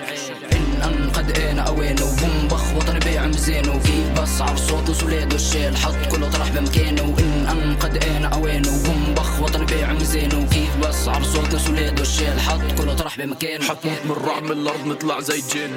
[0.53, 0.82] إن
[1.26, 3.93] عدقانة قوانة وبنبخ وطني بايع ميزانه في
[4.43, 9.93] عرف صوت وسوليد الشال حط كله طرح بمكانة وإن أنقد أنا أوانه وبنبخ وطني بايع
[9.93, 10.47] ميزانه
[10.84, 13.65] بس عرف صوت وسوليد الشال حط كله طرح بمكانة.
[13.65, 15.71] حطيت من رعم الأرض نطلع زي جن.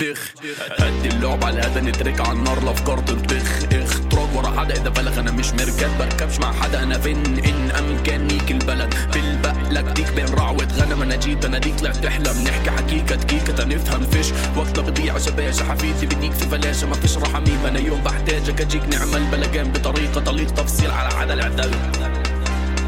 [0.00, 0.34] بخ.
[0.78, 2.58] هدي اللعب على هذا نترك على النار.
[2.58, 4.00] الأفكار تنطخ إخ.
[4.10, 5.98] تراك ورا حدا إذا بلغ أنا مش مركب.
[5.98, 8.94] بركبش مع حدا أنا فين؟ إن أمكان ليك البلد.
[9.12, 12.44] في البقلك ديك بين رعوة غنم أنا جيت أنا ديك طلعت تحلم.
[12.44, 14.26] نحكي حكيكة دقيقة نفهم فيش.
[14.56, 18.82] وقت وقتها بضيع شباشة حفيدي بديك في فلاشة ما فيش رحميم أنا يوم بحتاجك أجيك
[18.88, 21.70] نعمل بلجان بطريقة طليق تفصيل على عدا العدل.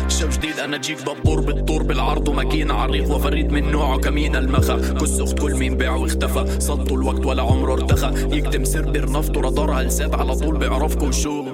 [0.08, 4.76] شاب جديد؟ أنا جيك دبور بالطور بالعرض وماكينة عريق وفريد من نوعه كمين المخا.
[5.00, 6.60] كس اخت كل مين باع واختفى.
[6.60, 8.36] صدوا الوقت ولا عمره ارتخى.
[8.36, 11.44] يكتم سربر نفطه رادار هلسات على طول بيعرفكم شو.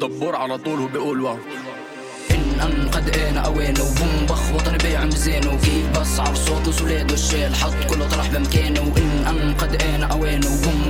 [0.00, 1.36] دبور على طول وبيقول واو.
[2.62, 3.74] أن قد أين أوين
[4.28, 9.54] بخ وطني بيع مزين وفي بسعر صوت وسوليد والشيل حط كله طرح بمكانه وإن أن
[9.54, 10.40] قد أين أوين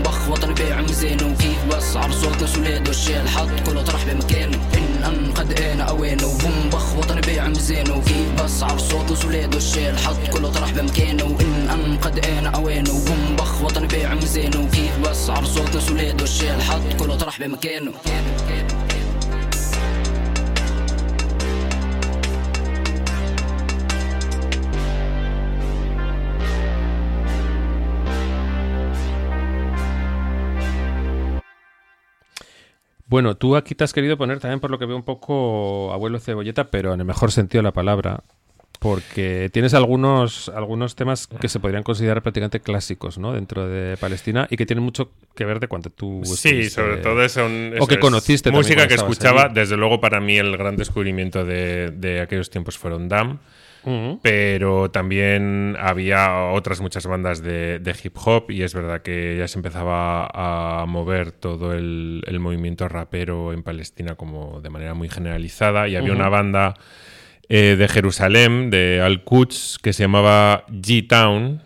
[0.05, 5.33] بخ وطني بيع مزين وفي بسعر صوت وسوليد والشيل حط كله طرح بمكانه إن أن
[5.33, 6.17] قد أين أوين
[6.73, 8.15] بخ وطني بيع مزين وفي
[8.45, 12.85] بسعر صوت وسوليد والشيل حط كله طرح بمكانه وإن أن قد أين أوين
[13.39, 17.93] بخ وطني بيع مزين وفي بسعر صوت وسوليد والشيل حط كله طرح بمكانه
[33.11, 36.21] Bueno, tú aquí te has querido poner también, por lo que veo, un poco abuelo
[36.21, 38.23] cebolleta, pero en el mejor sentido de la palabra.
[38.79, 43.33] Porque tienes algunos, algunos temas que se podrían considerar prácticamente clásicos, ¿no?
[43.33, 46.23] Dentro de Palestina y que tienen mucho que ver de cuando tú.
[46.25, 49.47] Sí, sobre todo son O que es conociste música que escuchaba.
[49.47, 49.55] allí.
[49.55, 53.41] Desde luego, para mí, el gran descubrimiento de, de aquellos tiempos fueron Dam.
[54.23, 59.49] Pero también había otras muchas bandas de, de hip hop y es verdad que ya
[59.49, 65.09] se empezaba a mover todo el, el movimiento rapero en Palestina como de manera muy
[65.09, 66.75] generalizada y había una banda
[67.53, 71.61] eh, de Jerusalén, de Al-Quds, que se llamaba G-Town.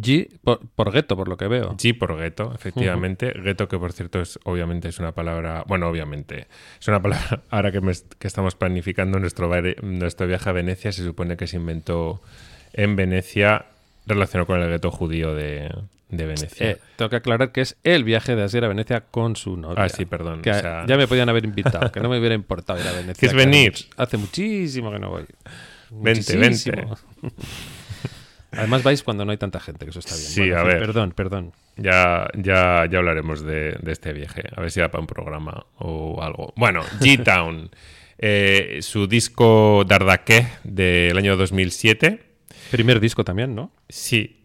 [0.00, 1.76] G por, por gueto, por lo que veo.
[1.76, 3.32] G por gueto, efectivamente.
[3.42, 6.46] Gueto, que por cierto es obviamente es una palabra, bueno, obviamente,
[6.80, 9.50] es una palabra, ahora que, me est- que estamos planificando nuestro,
[9.82, 12.22] nuestro viaje a Venecia, se supone que se inventó
[12.72, 13.66] en Venecia
[14.06, 15.70] relacionado con el gueto judío de,
[16.08, 16.70] de Venecia.
[16.70, 19.84] Eh, tengo que aclarar que es el viaje de Asier a Venecia con su novia.
[19.84, 22.34] Ah, sí, perdón, Que o sea- ya me podían haber invitado, que no me hubiera
[22.34, 23.14] importado ir a Venecia.
[23.14, 23.74] ¿Quieres venir?
[23.96, 25.24] Hace muchísimo que no voy.
[25.90, 26.96] Vente, Muchísimo.
[28.51, 30.27] Además vais cuando no hay tanta gente, que eso está bien.
[30.27, 30.79] Sí, Bueno, en a fin, ver.
[30.87, 31.53] Perdón, perdón.
[31.75, 35.65] Ya, ya, ya hablaremos de, de este viaje, a ver si da para un programa
[35.79, 36.53] o algo.
[36.55, 37.71] Bueno, G-Town,
[38.19, 42.19] eh, su disco Dardake del año 2007.
[42.69, 43.71] Primer disco también, ¿no?
[43.89, 44.39] Sí.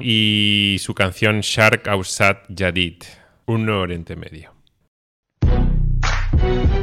[0.00, 3.02] y su canción Shark Ausat Jadid,
[3.46, 4.52] un Nuevo Oriente Medio.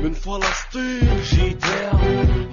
[0.03, 1.65] من فلسطين جيت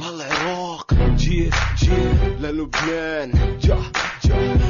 [0.00, 3.45] للعراق جيت جيت للبنان جا جا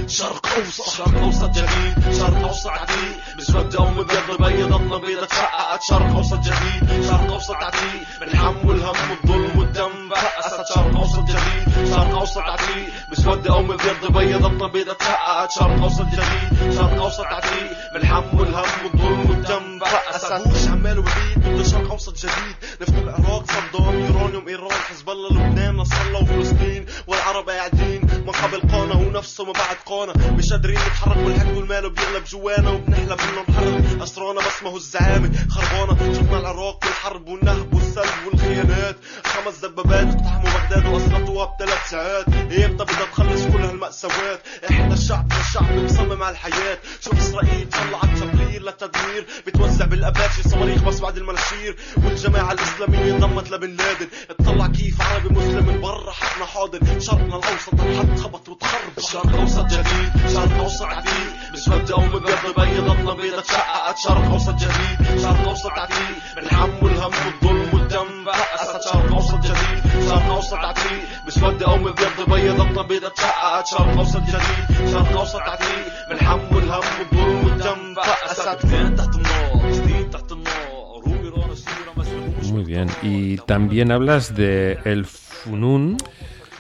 [0.08, 3.18] شرق أوسط شرق أوسط جديد شرق أوسط عتيق.
[3.38, 8.20] بسود مبدا ومتجرب اي ضمه بيضه تشققت شرق أوسط جديد شرق أوسط عتيق.
[8.20, 12.94] بالحم والهم والظلم والدم بقى شرق أوسط جديد شرق أوسط عتيق.
[13.12, 17.94] بسود مبدا ومتجرب اي ضمه بيضه تشققت شرق أوسط جديد شرق أوسط عتيق.
[17.94, 21.27] بالحم والهم والظلم والدم بقى مش عمال وبيض
[21.58, 22.56] بده شرق اوسط جديد.
[22.82, 28.02] نفط العراق صدام يورانيوم إيران حزب الله لبنان نصر الله وفلسطين والعرب قاعدين.
[28.26, 30.14] ما قبل قانا ونفسه ما بعد قانا.
[30.32, 32.70] مش قادرين نتحرك والحق والمال بيغلب جوانا.
[32.70, 35.32] وبنحلم انه نحرر أسرانا بس ما هو الزعامة.
[35.50, 38.96] خربانة شفنا العراق والحرب والنهب والسلب والخيانات.
[39.26, 42.28] خمس دبابات اقتحموا بغداد واسقطوها بثلاث ساعات.
[42.28, 46.78] إمتى بدها تخلص كل هالمأساوات إحنا الشعب الشعب مصمم على الحياة.
[47.02, 51.78] شوف إسرائيل طلعت تقرير للتدمير بتوزع بالاباتشي صواريخ بس بعد المناشير.
[51.98, 56.80] والجماعة الإسلامية انضمت لبن لادن اطلع كيف عربي مسلم من برا حقنا حاضر.
[57.00, 60.12] شرقنا الأوسط الحد خبط وتخرب شرق اوسط جديد.
[60.34, 65.22] شرق اوسط عديد بسود أو مبيض بيضتنا بيضة تشققت شرق اوسط جديد.
[65.22, 67.67] شرق اوسط عديد بالحم والهم والظلم.
[67.97, 73.99] والدم بأست شرق اوسط جديد شرق اوسط عديد بسود او مبيض بيضتنا بيضة تشققت شرق
[73.99, 80.33] اوسط جديد شرق اوسط عديد بالحم والهم والظلم والدم بأست جديد تحت النار جديد تحت
[80.33, 82.89] النار روبي رانا سيرة مسلوب Muy bien.
[83.03, 85.97] Y también hablas de el Funun,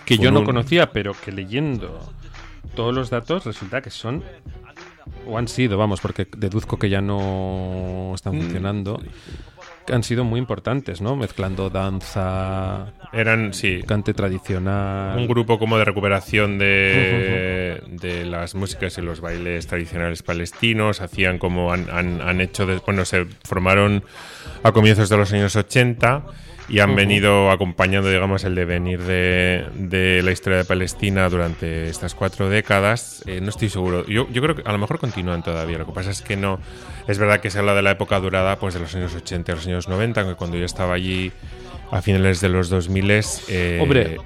[0.06, 0.46] que yo no Funun.
[0.46, 1.88] conocía, pero que leyendo
[2.74, 4.22] todos los datos resulta que son
[5.28, 8.40] o han sido, vamos, porque deduzco que ya no están Mm.
[8.40, 9.10] funcionando, que
[9.91, 11.15] han sido muy importantes, ¿no?
[11.15, 15.17] Mezclando danza, Eran, sí, cante tradicional.
[15.17, 21.01] un grupo como de recuperación de, de las músicas y los bailes tradicionales palestinos.
[21.01, 24.03] Hacían como han, han- han hecho, de- bueno, se formaron
[24.63, 26.23] a comienzos de los años 80
[26.69, 26.97] y han Ujú.
[26.97, 33.23] venido acompañando, digamos, el devenir de, de la historia de Palestina durante estas cuatro décadas.
[33.25, 34.05] Eh, no estoy seguro.
[34.05, 35.77] Yo, yo creo que a lo mejor continúan todavía.
[35.77, 36.59] Lo que pasa es que no.
[37.07, 39.55] Es verdad que se habla de la época durada, pues de los años 80 y
[39.55, 41.31] los años 90, que cuando yo estaba allí
[41.91, 43.11] a finales de los 2000
[43.47, 44.17] eh, Hombre,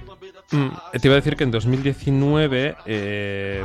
[0.51, 0.67] mm,
[0.99, 3.63] te iba a decir que en 2019, eh,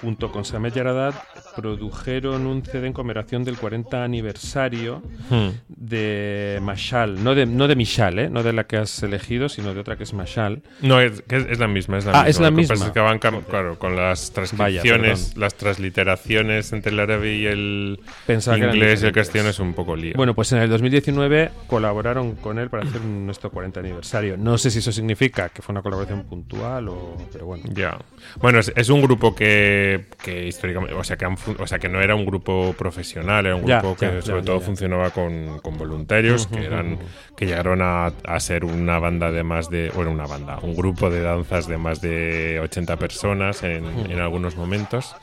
[0.00, 1.14] junto con Samet Yaradat,
[1.56, 5.48] produjeron un CD en conmemoración del 40 aniversario Hmm.
[5.68, 7.22] de Mashal.
[7.24, 8.28] No de, no de Mishal, ¿eh?
[8.30, 10.62] no de la que has elegido, sino de otra que es Mashal.
[10.82, 12.28] No, es, que es, es la misma, es la Ah, misma.
[12.30, 12.74] es la misma.
[12.74, 15.40] es que van claro, con las Vaya, transcripciones, perdón.
[15.40, 19.96] las transliteraciones entre el árabe y el Pensaba inglés y el castellano es un poco
[19.96, 20.14] lío.
[20.16, 24.36] Bueno, pues en el 2019 colaboraron con él para hacer nuestro 40 aniversario.
[24.36, 27.16] No sé si eso significa que fue una colaboración puntual o...
[27.32, 27.64] Pero bueno.
[27.72, 27.98] Ya.
[28.40, 31.88] Bueno, es, es un grupo que, que históricamente, o sea que, han o sea que
[31.88, 35.10] no era un grupo profesional, era un grupo ya, que ya, sobre ya, todo funcionaba
[35.10, 37.02] con, con voluntarios, Ujú, que eran ujú.
[37.36, 41.10] que llegaron a, a ser una banda de más de, bueno, una banda, un grupo
[41.10, 44.10] de danzas de más de 80 personas en, Ujú.
[44.12, 45.14] en algunos momentos.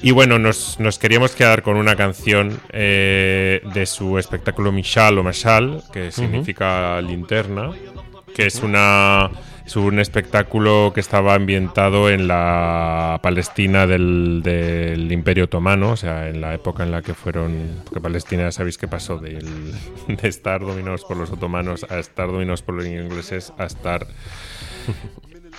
[0.00, 5.24] Y bueno, nos, nos queríamos quedar con una canción eh, de su espectáculo Mishal o
[5.24, 7.70] Mashal, que significa linterna,
[8.32, 9.28] que es una
[9.68, 16.40] es un espectáculo que estaba ambientado en la Palestina del, Imperio Otomano, o sea, en
[16.40, 19.44] la época en la que fueron, porque Palestina sabéis que pasó de
[20.22, 24.06] estar dominados por los otomanos a estar dominados por los ingleses a estar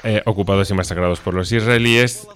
[0.04, 2.28] eh, ocupados y masacrados por los israelíes.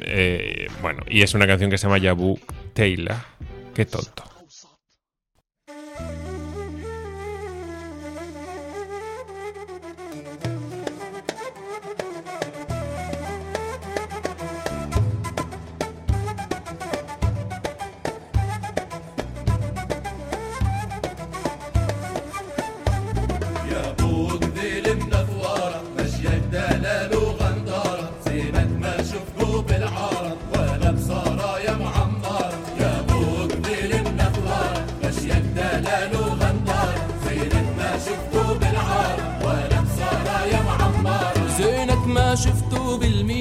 [0.00, 2.40] Eh, bueno, y es una canción que se llama Yabu
[2.72, 3.26] Teila.
[3.74, 4.29] Qué tonto.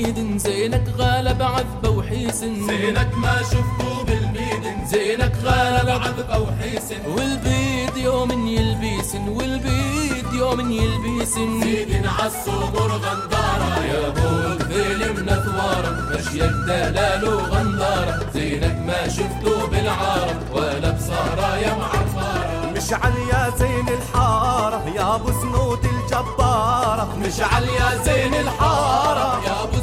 [0.03, 8.47] بالميدن زينك غالب عذبة وحيسن زينك ما شفته بالميدن زينك غالب عذبة وحيسن والبيض يوم
[8.47, 18.77] يلبسن والبيض يوم يلبسن زيدن عالصبر غندارة يا أبوك ذيل منثوارة ماشية دلال وغندارة زينك
[18.87, 27.15] ما شفته بالعارة ولا بصارة يا معمرة مشعل يا زين الحارة يا أبو سنود الجبارة.
[27.25, 29.77] مشعل يا زين الحارة يا أبو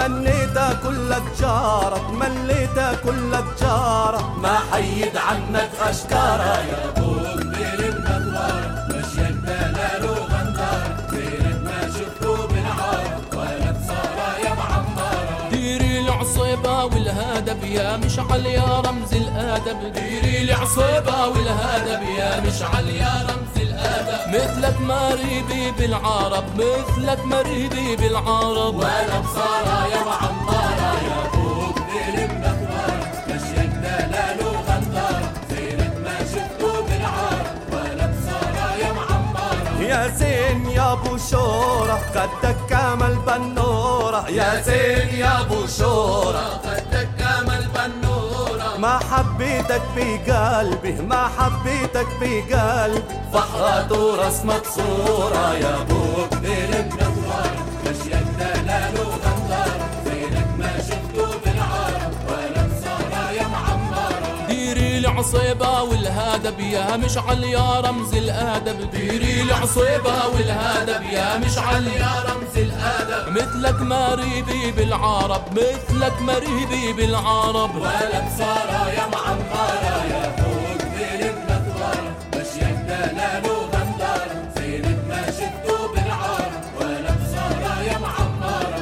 [0.00, 9.36] تمنيتها كلها تجارة تمليتها كلها تجارة ما حيد عنك أشكارة يا بوك دير الأدوار مشيت
[9.44, 13.20] بلا وغندار دير ما شفتو بالعار.
[13.32, 19.92] ولا بصرايا معمرة ديري العصيبة والهدب يا مشعل يا رمز الأدب.
[19.92, 23.49] ديري العصيبة والهدب يا مشعل يا رمز
[24.28, 28.74] مثلك مريدي بالعرب مثلك مريدي بالعرب.
[28.74, 37.56] وأنا بصارى يا معمارة يا فوق دير نكوارة مشيت دلال غندارة زينك ما شفتو بالعرب.
[37.72, 44.28] وأنا بصارى يا معمارة يا زين يا أبو شورة خدك كامل بنورة.
[44.28, 46.60] يا زين يا أبو شورة
[48.90, 58.94] ما حبيتك بقلبي ما حبيتك بقلبي فحرات ورسمة صورة يا أبوك بير منوارة مشيك دلال
[65.20, 68.90] العصيبة والهدب يا مشعل يا رمز الأدب.
[68.90, 73.32] ديري العصيبة والهدب يا مشعل يا رمز الأدب.
[73.32, 77.76] مثلك مريبي بالعرب مثلك مريبي بالعرب.
[77.76, 80.22] ولا بصارة يا معمارة يا
[84.56, 87.10] زينك ما شفته بالعارة ولا
[87.86, 87.98] يا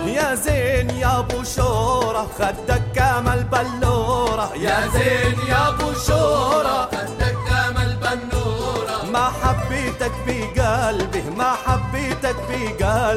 [0.08, 2.77] يا زين يا أبو شورة خدك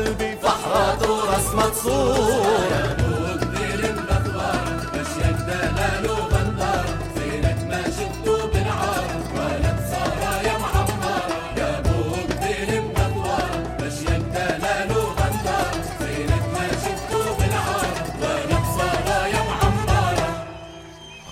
[0.01, 9.17] بقلبي فحرات ورسمة صورة يا أبوك بير منوارة مشيك دلال وغندارة زينك ما شفته بالعارة
[9.35, 18.01] ولا بصارة يا معمارة يا أبوك بير منوارة مشيك دلال وغندارة زينك ما شفته بالعارة
[18.23, 20.27] ولا بصارة يا معمارة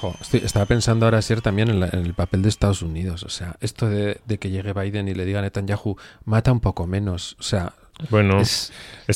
[0.03, 3.22] Jo, estoy- estaba pensando ahora, Sier, también en, la- en el papel de Estados Unidos.
[3.22, 6.61] O sea, esto de, de que llegue Biden y le diga a Netanyahu, mata un
[6.61, 7.36] poco menos.
[7.40, 7.72] O sea,
[8.10, 8.72] bueno, es,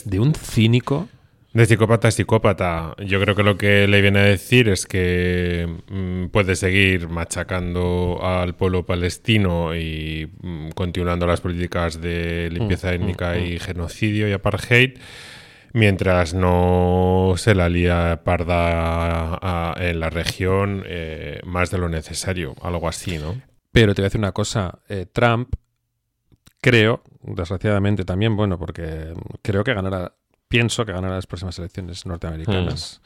[0.05, 1.07] de un cínico.
[1.53, 2.95] De psicópata a psicópata.
[3.05, 8.19] Yo creo que lo que le viene a decir es que mm, puede seguir machacando
[8.23, 14.27] al pueblo palestino y mm, continuando las políticas de limpieza Mm, étnica mm, y genocidio
[14.27, 14.97] y apartheid,
[15.73, 22.55] mientras no se la lía parda a- en la región eh, más de lo necesario,
[22.61, 23.39] algo así, ¿no?
[23.71, 24.79] Pero te voy a decir una cosa.
[24.89, 25.53] eh, Trump,
[26.63, 30.13] creo, desgraciadamente también, bueno, porque creo que ganará,
[30.47, 33.01] pienso que ganará las próximas elecciones norteamericanas.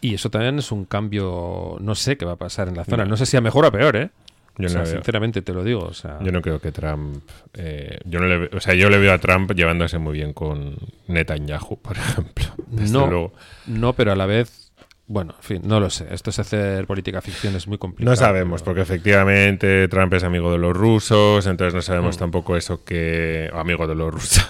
[0.00, 3.04] Y eso también es un cambio, no sé qué va a pasar en la zona.
[3.04, 3.10] No.
[3.10, 4.10] No sé si a mejor o a peor, ¿eh?
[4.56, 4.94] Yo O sea, no veo.
[4.94, 5.80] sinceramente te lo digo.
[5.84, 7.22] O sea, Yo no creo que Trump.
[7.54, 10.76] eh, yo no le, o sea, yo le veo a Trump llevándose muy bien con
[11.08, 12.46] Netanyahu, por ejemplo.
[12.68, 13.32] Desde no, luego.
[13.66, 14.67] no, pero a la vez,
[15.08, 16.06] bueno, en fin, no lo sé.
[16.10, 18.12] Esto es hacer política ficción, es muy complicado.
[18.12, 22.18] No sabemos, porque efectivamente Trump es amigo de los rusos, entonces no sabemos Mm.
[22.20, 23.50] tampoco eso que.
[23.54, 24.48] o amigo de los rusos.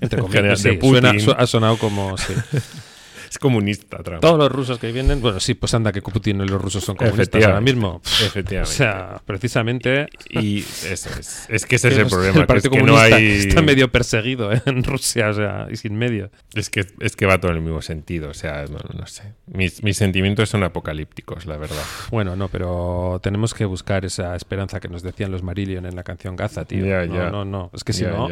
[0.00, 1.20] Entre En comillas, de sí, suena- Putin.
[1.24, 2.18] su- ha sonado como.
[2.18, 2.34] sí.
[3.30, 4.20] Es comunista, Trump.
[4.20, 6.96] Todos los rusos que vienen, bueno, sí, pues anda que Putin y los rusos son
[6.96, 8.02] comunistas ahora mismo.
[8.26, 8.72] Efectivamente.
[8.74, 10.08] O sea, precisamente.
[10.30, 11.46] Y eso es.
[11.48, 12.40] Es que ese es el los- problema.
[12.40, 13.26] que Partido es que no Comunista hay.
[13.46, 14.60] está medio perseguido ¿eh?
[14.66, 16.30] en Rusia, o sea, y sin medio.
[16.54, 18.30] Es que, es que va todo en el mismo sentido.
[18.30, 19.22] O sea, no, no sé.
[19.46, 21.76] Mis, mis sentimientos son apocalípticos, la verdad.
[22.10, 26.02] Bueno, no, pero tenemos que buscar esa esperanza que nos decían los Marillion en la
[26.02, 26.84] canción Gaza, tío.
[26.84, 27.30] Ya, no, ya.
[27.30, 27.70] no, no.
[27.74, 28.28] Es que si no.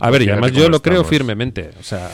[0.00, 1.70] A ver, y además yo lo creo firmemente.
[1.78, 2.10] O sea,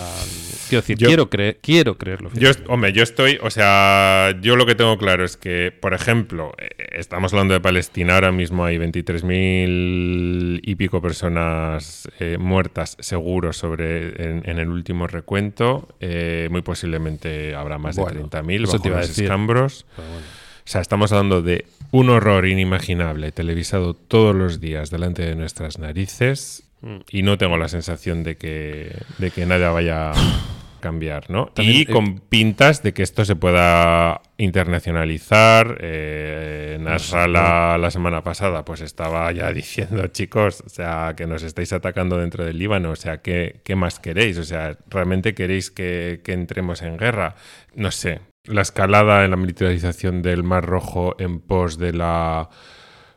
[0.69, 2.26] quiero decir, Yo- quiero, creer, quiero creerlo.
[2.35, 6.53] Yo, hombre, yo estoy, o sea, yo lo que tengo claro es que, por ejemplo,
[6.59, 13.57] eh, estamos hablando de Palestina, ahora mismo hay 23.000 y pico personas eh, muertas seguros
[13.57, 18.79] sobre en, en el último recuento, eh, muy posiblemente habrá más Bueno, de 30.000 eso
[18.79, 19.87] bajo los escambros.
[19.97, 20.13] Bueno.
[20.13, 25.79] O sea, estamos hablando de un horror inimaginable televisado todos los días delante de nuestras
[25.79, 26.99] narices Mm.
[27.11, 30.13] y no tengo la sensación de que, de que nada vaya
[30.87, 31.47] cambiar, ¿no?
[31.47, 35.79] También, y eh, con pintas de que esto se pueda internacionalizar.
[35.81, 41.73] Eh, Nasrallah la semana pasada pues estaba ya diciendo, chicos, o sea, que nos estáis
[41.73, 44.39] atacando dentro del Líbano, o sea, ¿qué, qué más queréis?
[44.39, 47.35] O sea, ¿realmente queréis que, que entremos en guerra?
[47.75, 48.21] No sé.
[48.45, 52.49] La escalada en la militarización del Mar Rojo en pos de la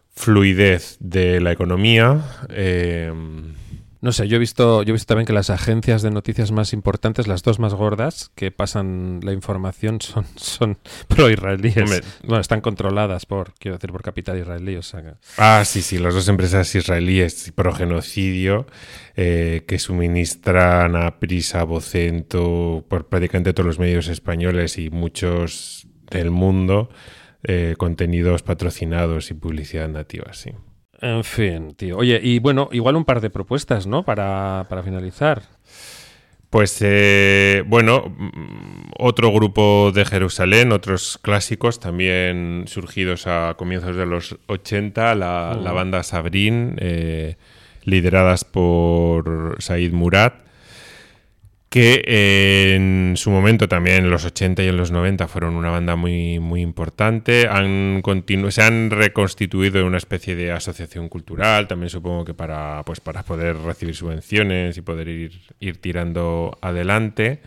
[0.09, 2.19] fluidez de la economía.
[2.49, 3.13] eh,
[4.01, 6.71] No sé, yo he visto, yo he visto también que las agencias de noticias más
[6.71, 10.77] importantes, las dos más gordas, que pasan la información son, son
[11.09, 12.01] pro-israelíes.
[12.23, 14.77] Bueno, están controladas por, quiero decir, por capital israelí.
[14.77, 18.67] O sea que- Ah, sí, sí, las dos empresas israelíes pro genocidio
[19.17, 26.31] eh, que suministran a Prisa, Vocento, por prácticamente todos los medios españoles y muchos del
[26.31, 26.89] mundo
[27.43, 30.51] eh, contenidos patrocinados y publicidad nativa, sí.
[31.01, 31.97] En fin, tío.
[31.97, 34.03] Oye, y bueno, igual un par de propuestas, ¿no?
[34.03, 35.43] Para, para finalizar.
[36.49, 44.05] Pues eh, bueno, mm, otro grupo de Jerusalén, otros clásicos también surgidos a comienzos de
[44.07, 45.63] los 80, la, Mm.
[45.63, 47.35] la banda Sabrin, eh,
[47.83, 50.33] lideradas por Said Murad,
[51.69, 55.69] que eh, en su momento también en los 80 y en los 90 fueron una
[55.69, 58.01] banda muy, muy importante, han
[58.49, 63.23] se han reconstituido en una especie de asociación cultural, también supongo que para, pues, para
[63.23, 67.41] poder recibir subvenciones y poder ir, ir tirando adelante.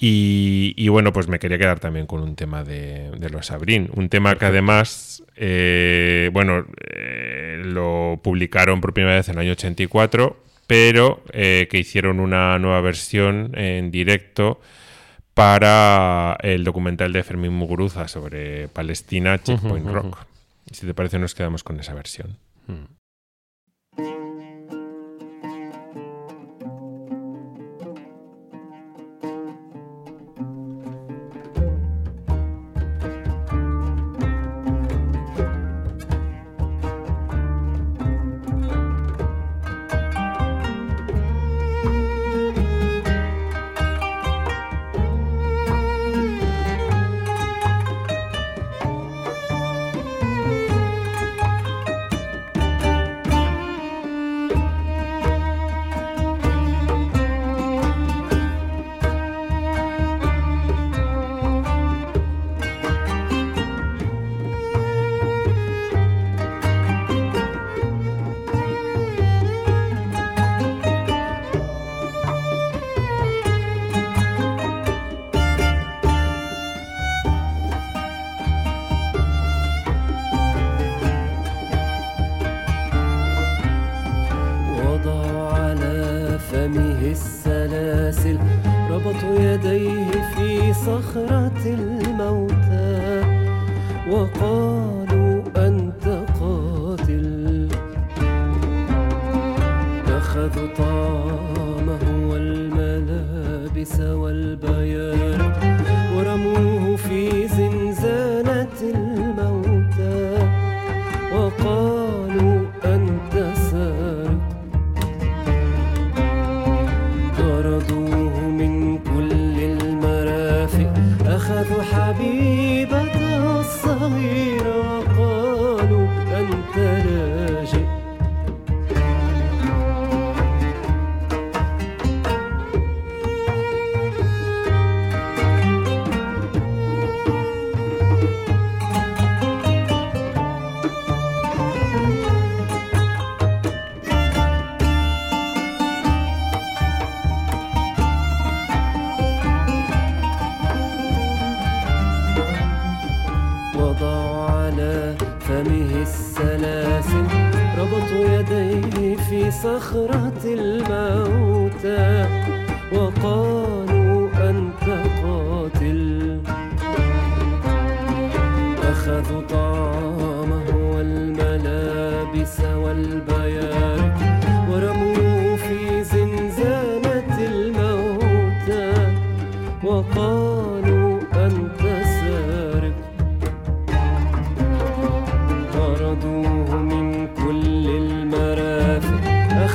[0.00, 3.90] Y, y bueno, pues me quería quedar también con un tema de, de los Sabrín.
[3.94, 9.52] Un tema que además, eh, bueno, eh, lo publicaron por primera vez en el año
[9.52, 10.36] 84,
[10.66, 14.60] pero eh, que hicieron una nueva versión en directo
[15.34, 20.18] para el documental de Fermín Muguruza sobre Palestina, Checkpoint uh Rock.
[20.22, 20.74] Uh.
[20.74, 22.38] Si te parece, nos quedamos con esa versión.
[22.68, 22.86] Uh.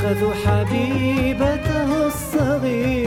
[0.10, 2.99] أخذوا حبيبته الصغيرة.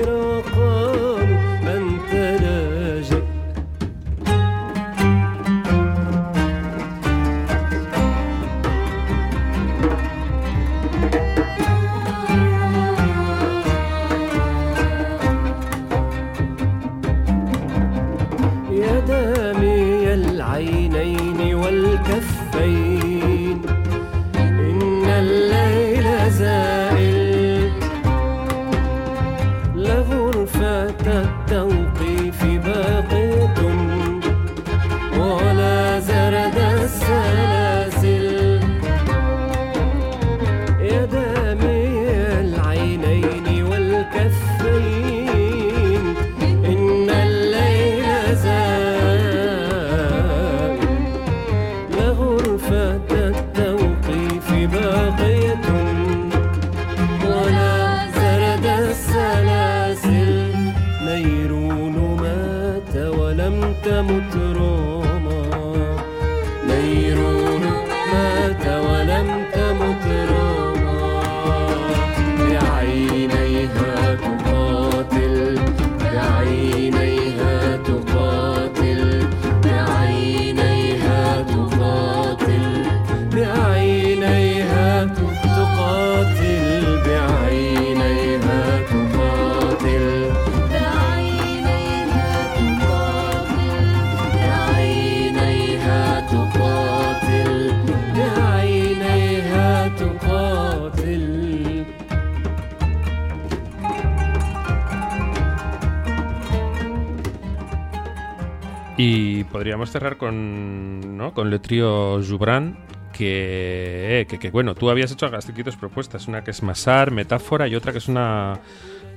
[108.97, 111.33] Y podríamos cerrar con, ¿no?
[111.33, 112.79] con el trío Jubran,
[113.13, 117.67] que, que, que, bueno, tú habías hecho aquí dos propuestas, una que es Masar, Metáfora
[117.69, 118.61] y otra que es una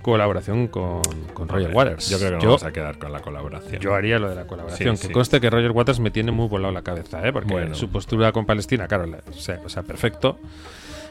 [0.02, 1.02] colaboración con,
[1.34, 2.10] con Roger Waters.
[2.10, 3.82] Yo creo que nos vamos a quedar con la colaboración.
[3.82, 4.96] Yo haría lo de la colaboración.
[4.98, 5.14] Sí, que sí.
[5.14, 7.34] conste que Roger Waters me tiene muy volado la cabeza, ¿eh?
[7.34, 7.76] porque Bueno.
[7.76, 10.38] su postura con Palestina, claro, la- o, sea, o sea, perfecto.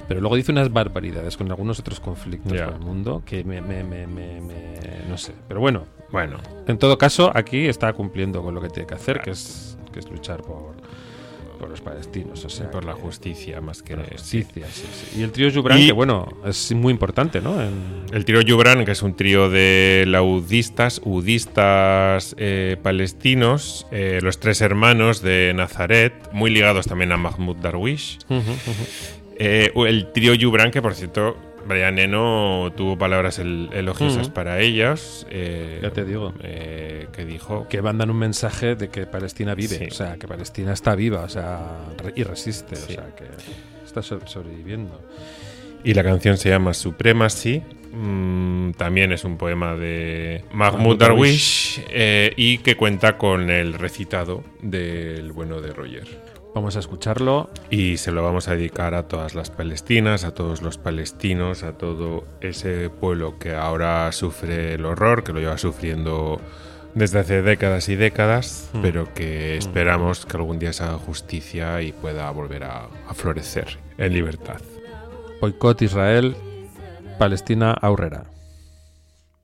[0.07, 2.67] Pero luego dice unas barbaridades con algunos otros conflictos Ya.
[2.67, 5.33] del mundo que me, me- me- me- me- no sé.
[5.49, 6.39] Pero bueno, Bueno,
[6.69, 9.99] en todo caso, aquí está cumpliendo con lo que tiene que hacer, que es, que
[9.99, 10.77] es luchar por,
[11.59, 12.45] por los palestinos.
[12.45, 15.19] O sea, por la justicia más que la justicia, sí, sí.
[15.19, 17.61] Y el trío Jubran, Y- que bueno, es muy importante, ¿no?
[17.61, 24.39] En- El trío Yubran, que es un trío de laudistas, udistas eh, palestinos, eh, los
[24.39, 28.19] tres hermanos de Nazaret, muy ligados también a Mahmoud Darwish.
[29.37, 31.37] Eh, el trío Yubran, que por cierto,
[31.67, 35.27] Brian Eno tuvo palabras el- elogiosas para ellos.
[35.31, 36.35] eh, Ya te digo.
[36.43, 39.85] eh, que dijo que mandan un mensaje de que Palestina vive, Sí.
[39.91, 41.61] o sea, que Palestina está viva, o sea,
[42.15, 42.93] y resiste, Sí.
[42.93, 43.25] o sea, que
[43.85, 45.01] está so- sobreviviendo.
[45.83, 47.62] Y la canción se llama Supremacy.
[47.93, 53.75] Mm, también es un poema de Mahmoud Mahmoud Darwish eh, y que cuenta con el
[53.75, 56.24] recitado del bueno de Roger.
[56.55, 57.51] Vamos a escucharlo.
[57.69, 61.73] Y se lo vamos a dedicar a todas las palestinas, a todos los palestinos, a
[61.73, 66.41] todo ese pueblo que ahora sufre el horror, que lo lleva sufriendo
[66.95, 68.83] desde hace décadas y décadas, Mm.
[68.83, 73.79] pero que esperamos que algún día se haga justicia y pueda volver a, a florecer
[73.99, 74.61] en libertad.
[75.41, 76.37] Boicot Israel,
[77.19, 78.27] Palestina aurrera.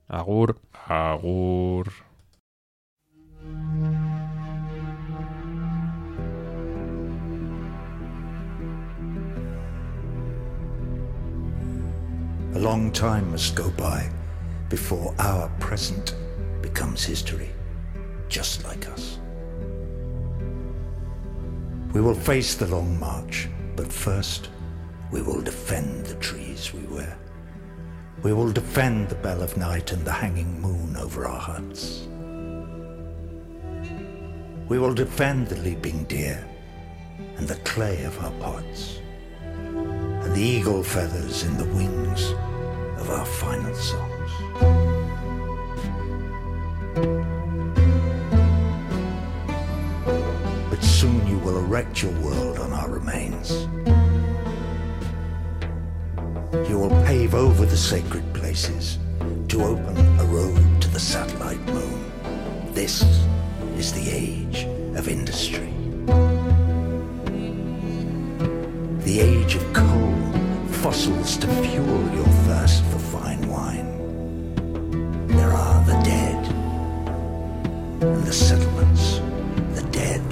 [0.07, 0.61] Agur.
[0.87, 1.91] Agur.
[12.61, 14.11] A long time must go by
[14.69, 16.15] before our present
[16.61, 17.49] becomes history,
[18.29, 19.19] just like us.
[21.95, 24.51] We will face the long march, but first
[25.11, 27.17] we will defend the trees we wear.
[28.23, 32.09] We will defend the bell of night and the hanging moon over our huts.
[34.69, 36.47] We will defend the leaping deer
[37.39, 39.01] and the clay of our pots
[39.45, 42.35] and the eagle feathers in the wings
[43.11, 44.31] our final songs.
[50.71, 53.67] But soon you will erect your world on our remains.
[56.69, 58.99] You will pave over the sacred places
[59.49, 62.13] to open a road to the satellite moon.
[62.73, 63.03] This
[63.77, 64.65] is the age
[64.97, 65.73] of industry.
[69.05, 70.30] The age of coal,
[70.81, 73.87] fossils to fuel your thirst for fine wine.
[75.27, 76.47] There are the dead,
[78.01, 79.19] and the settlements,
[79.75, 80.23] the dead,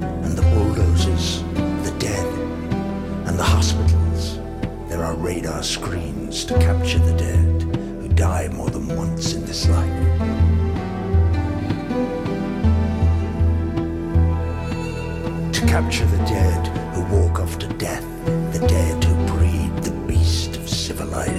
[0.00, 1.42] and the bulldozers,
[1.84, 2.26] the dead,
[3.26, 4.38] and the hospitals.
[4.88, 7.62] There are radar screens to capture the dead
[8.00, 9.85] who die more than once in this life.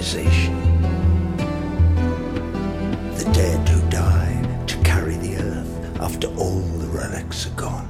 [0.08, 0.56] Civilization.
[3.18, 7.88] The dead who die to carry the earth after all the relics are gone.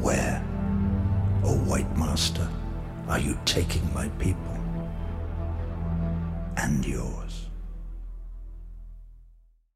[0.00, 0.42] Where,
[1.44, 2.48] O white master,
[3.08, 4.55] are you taking my people?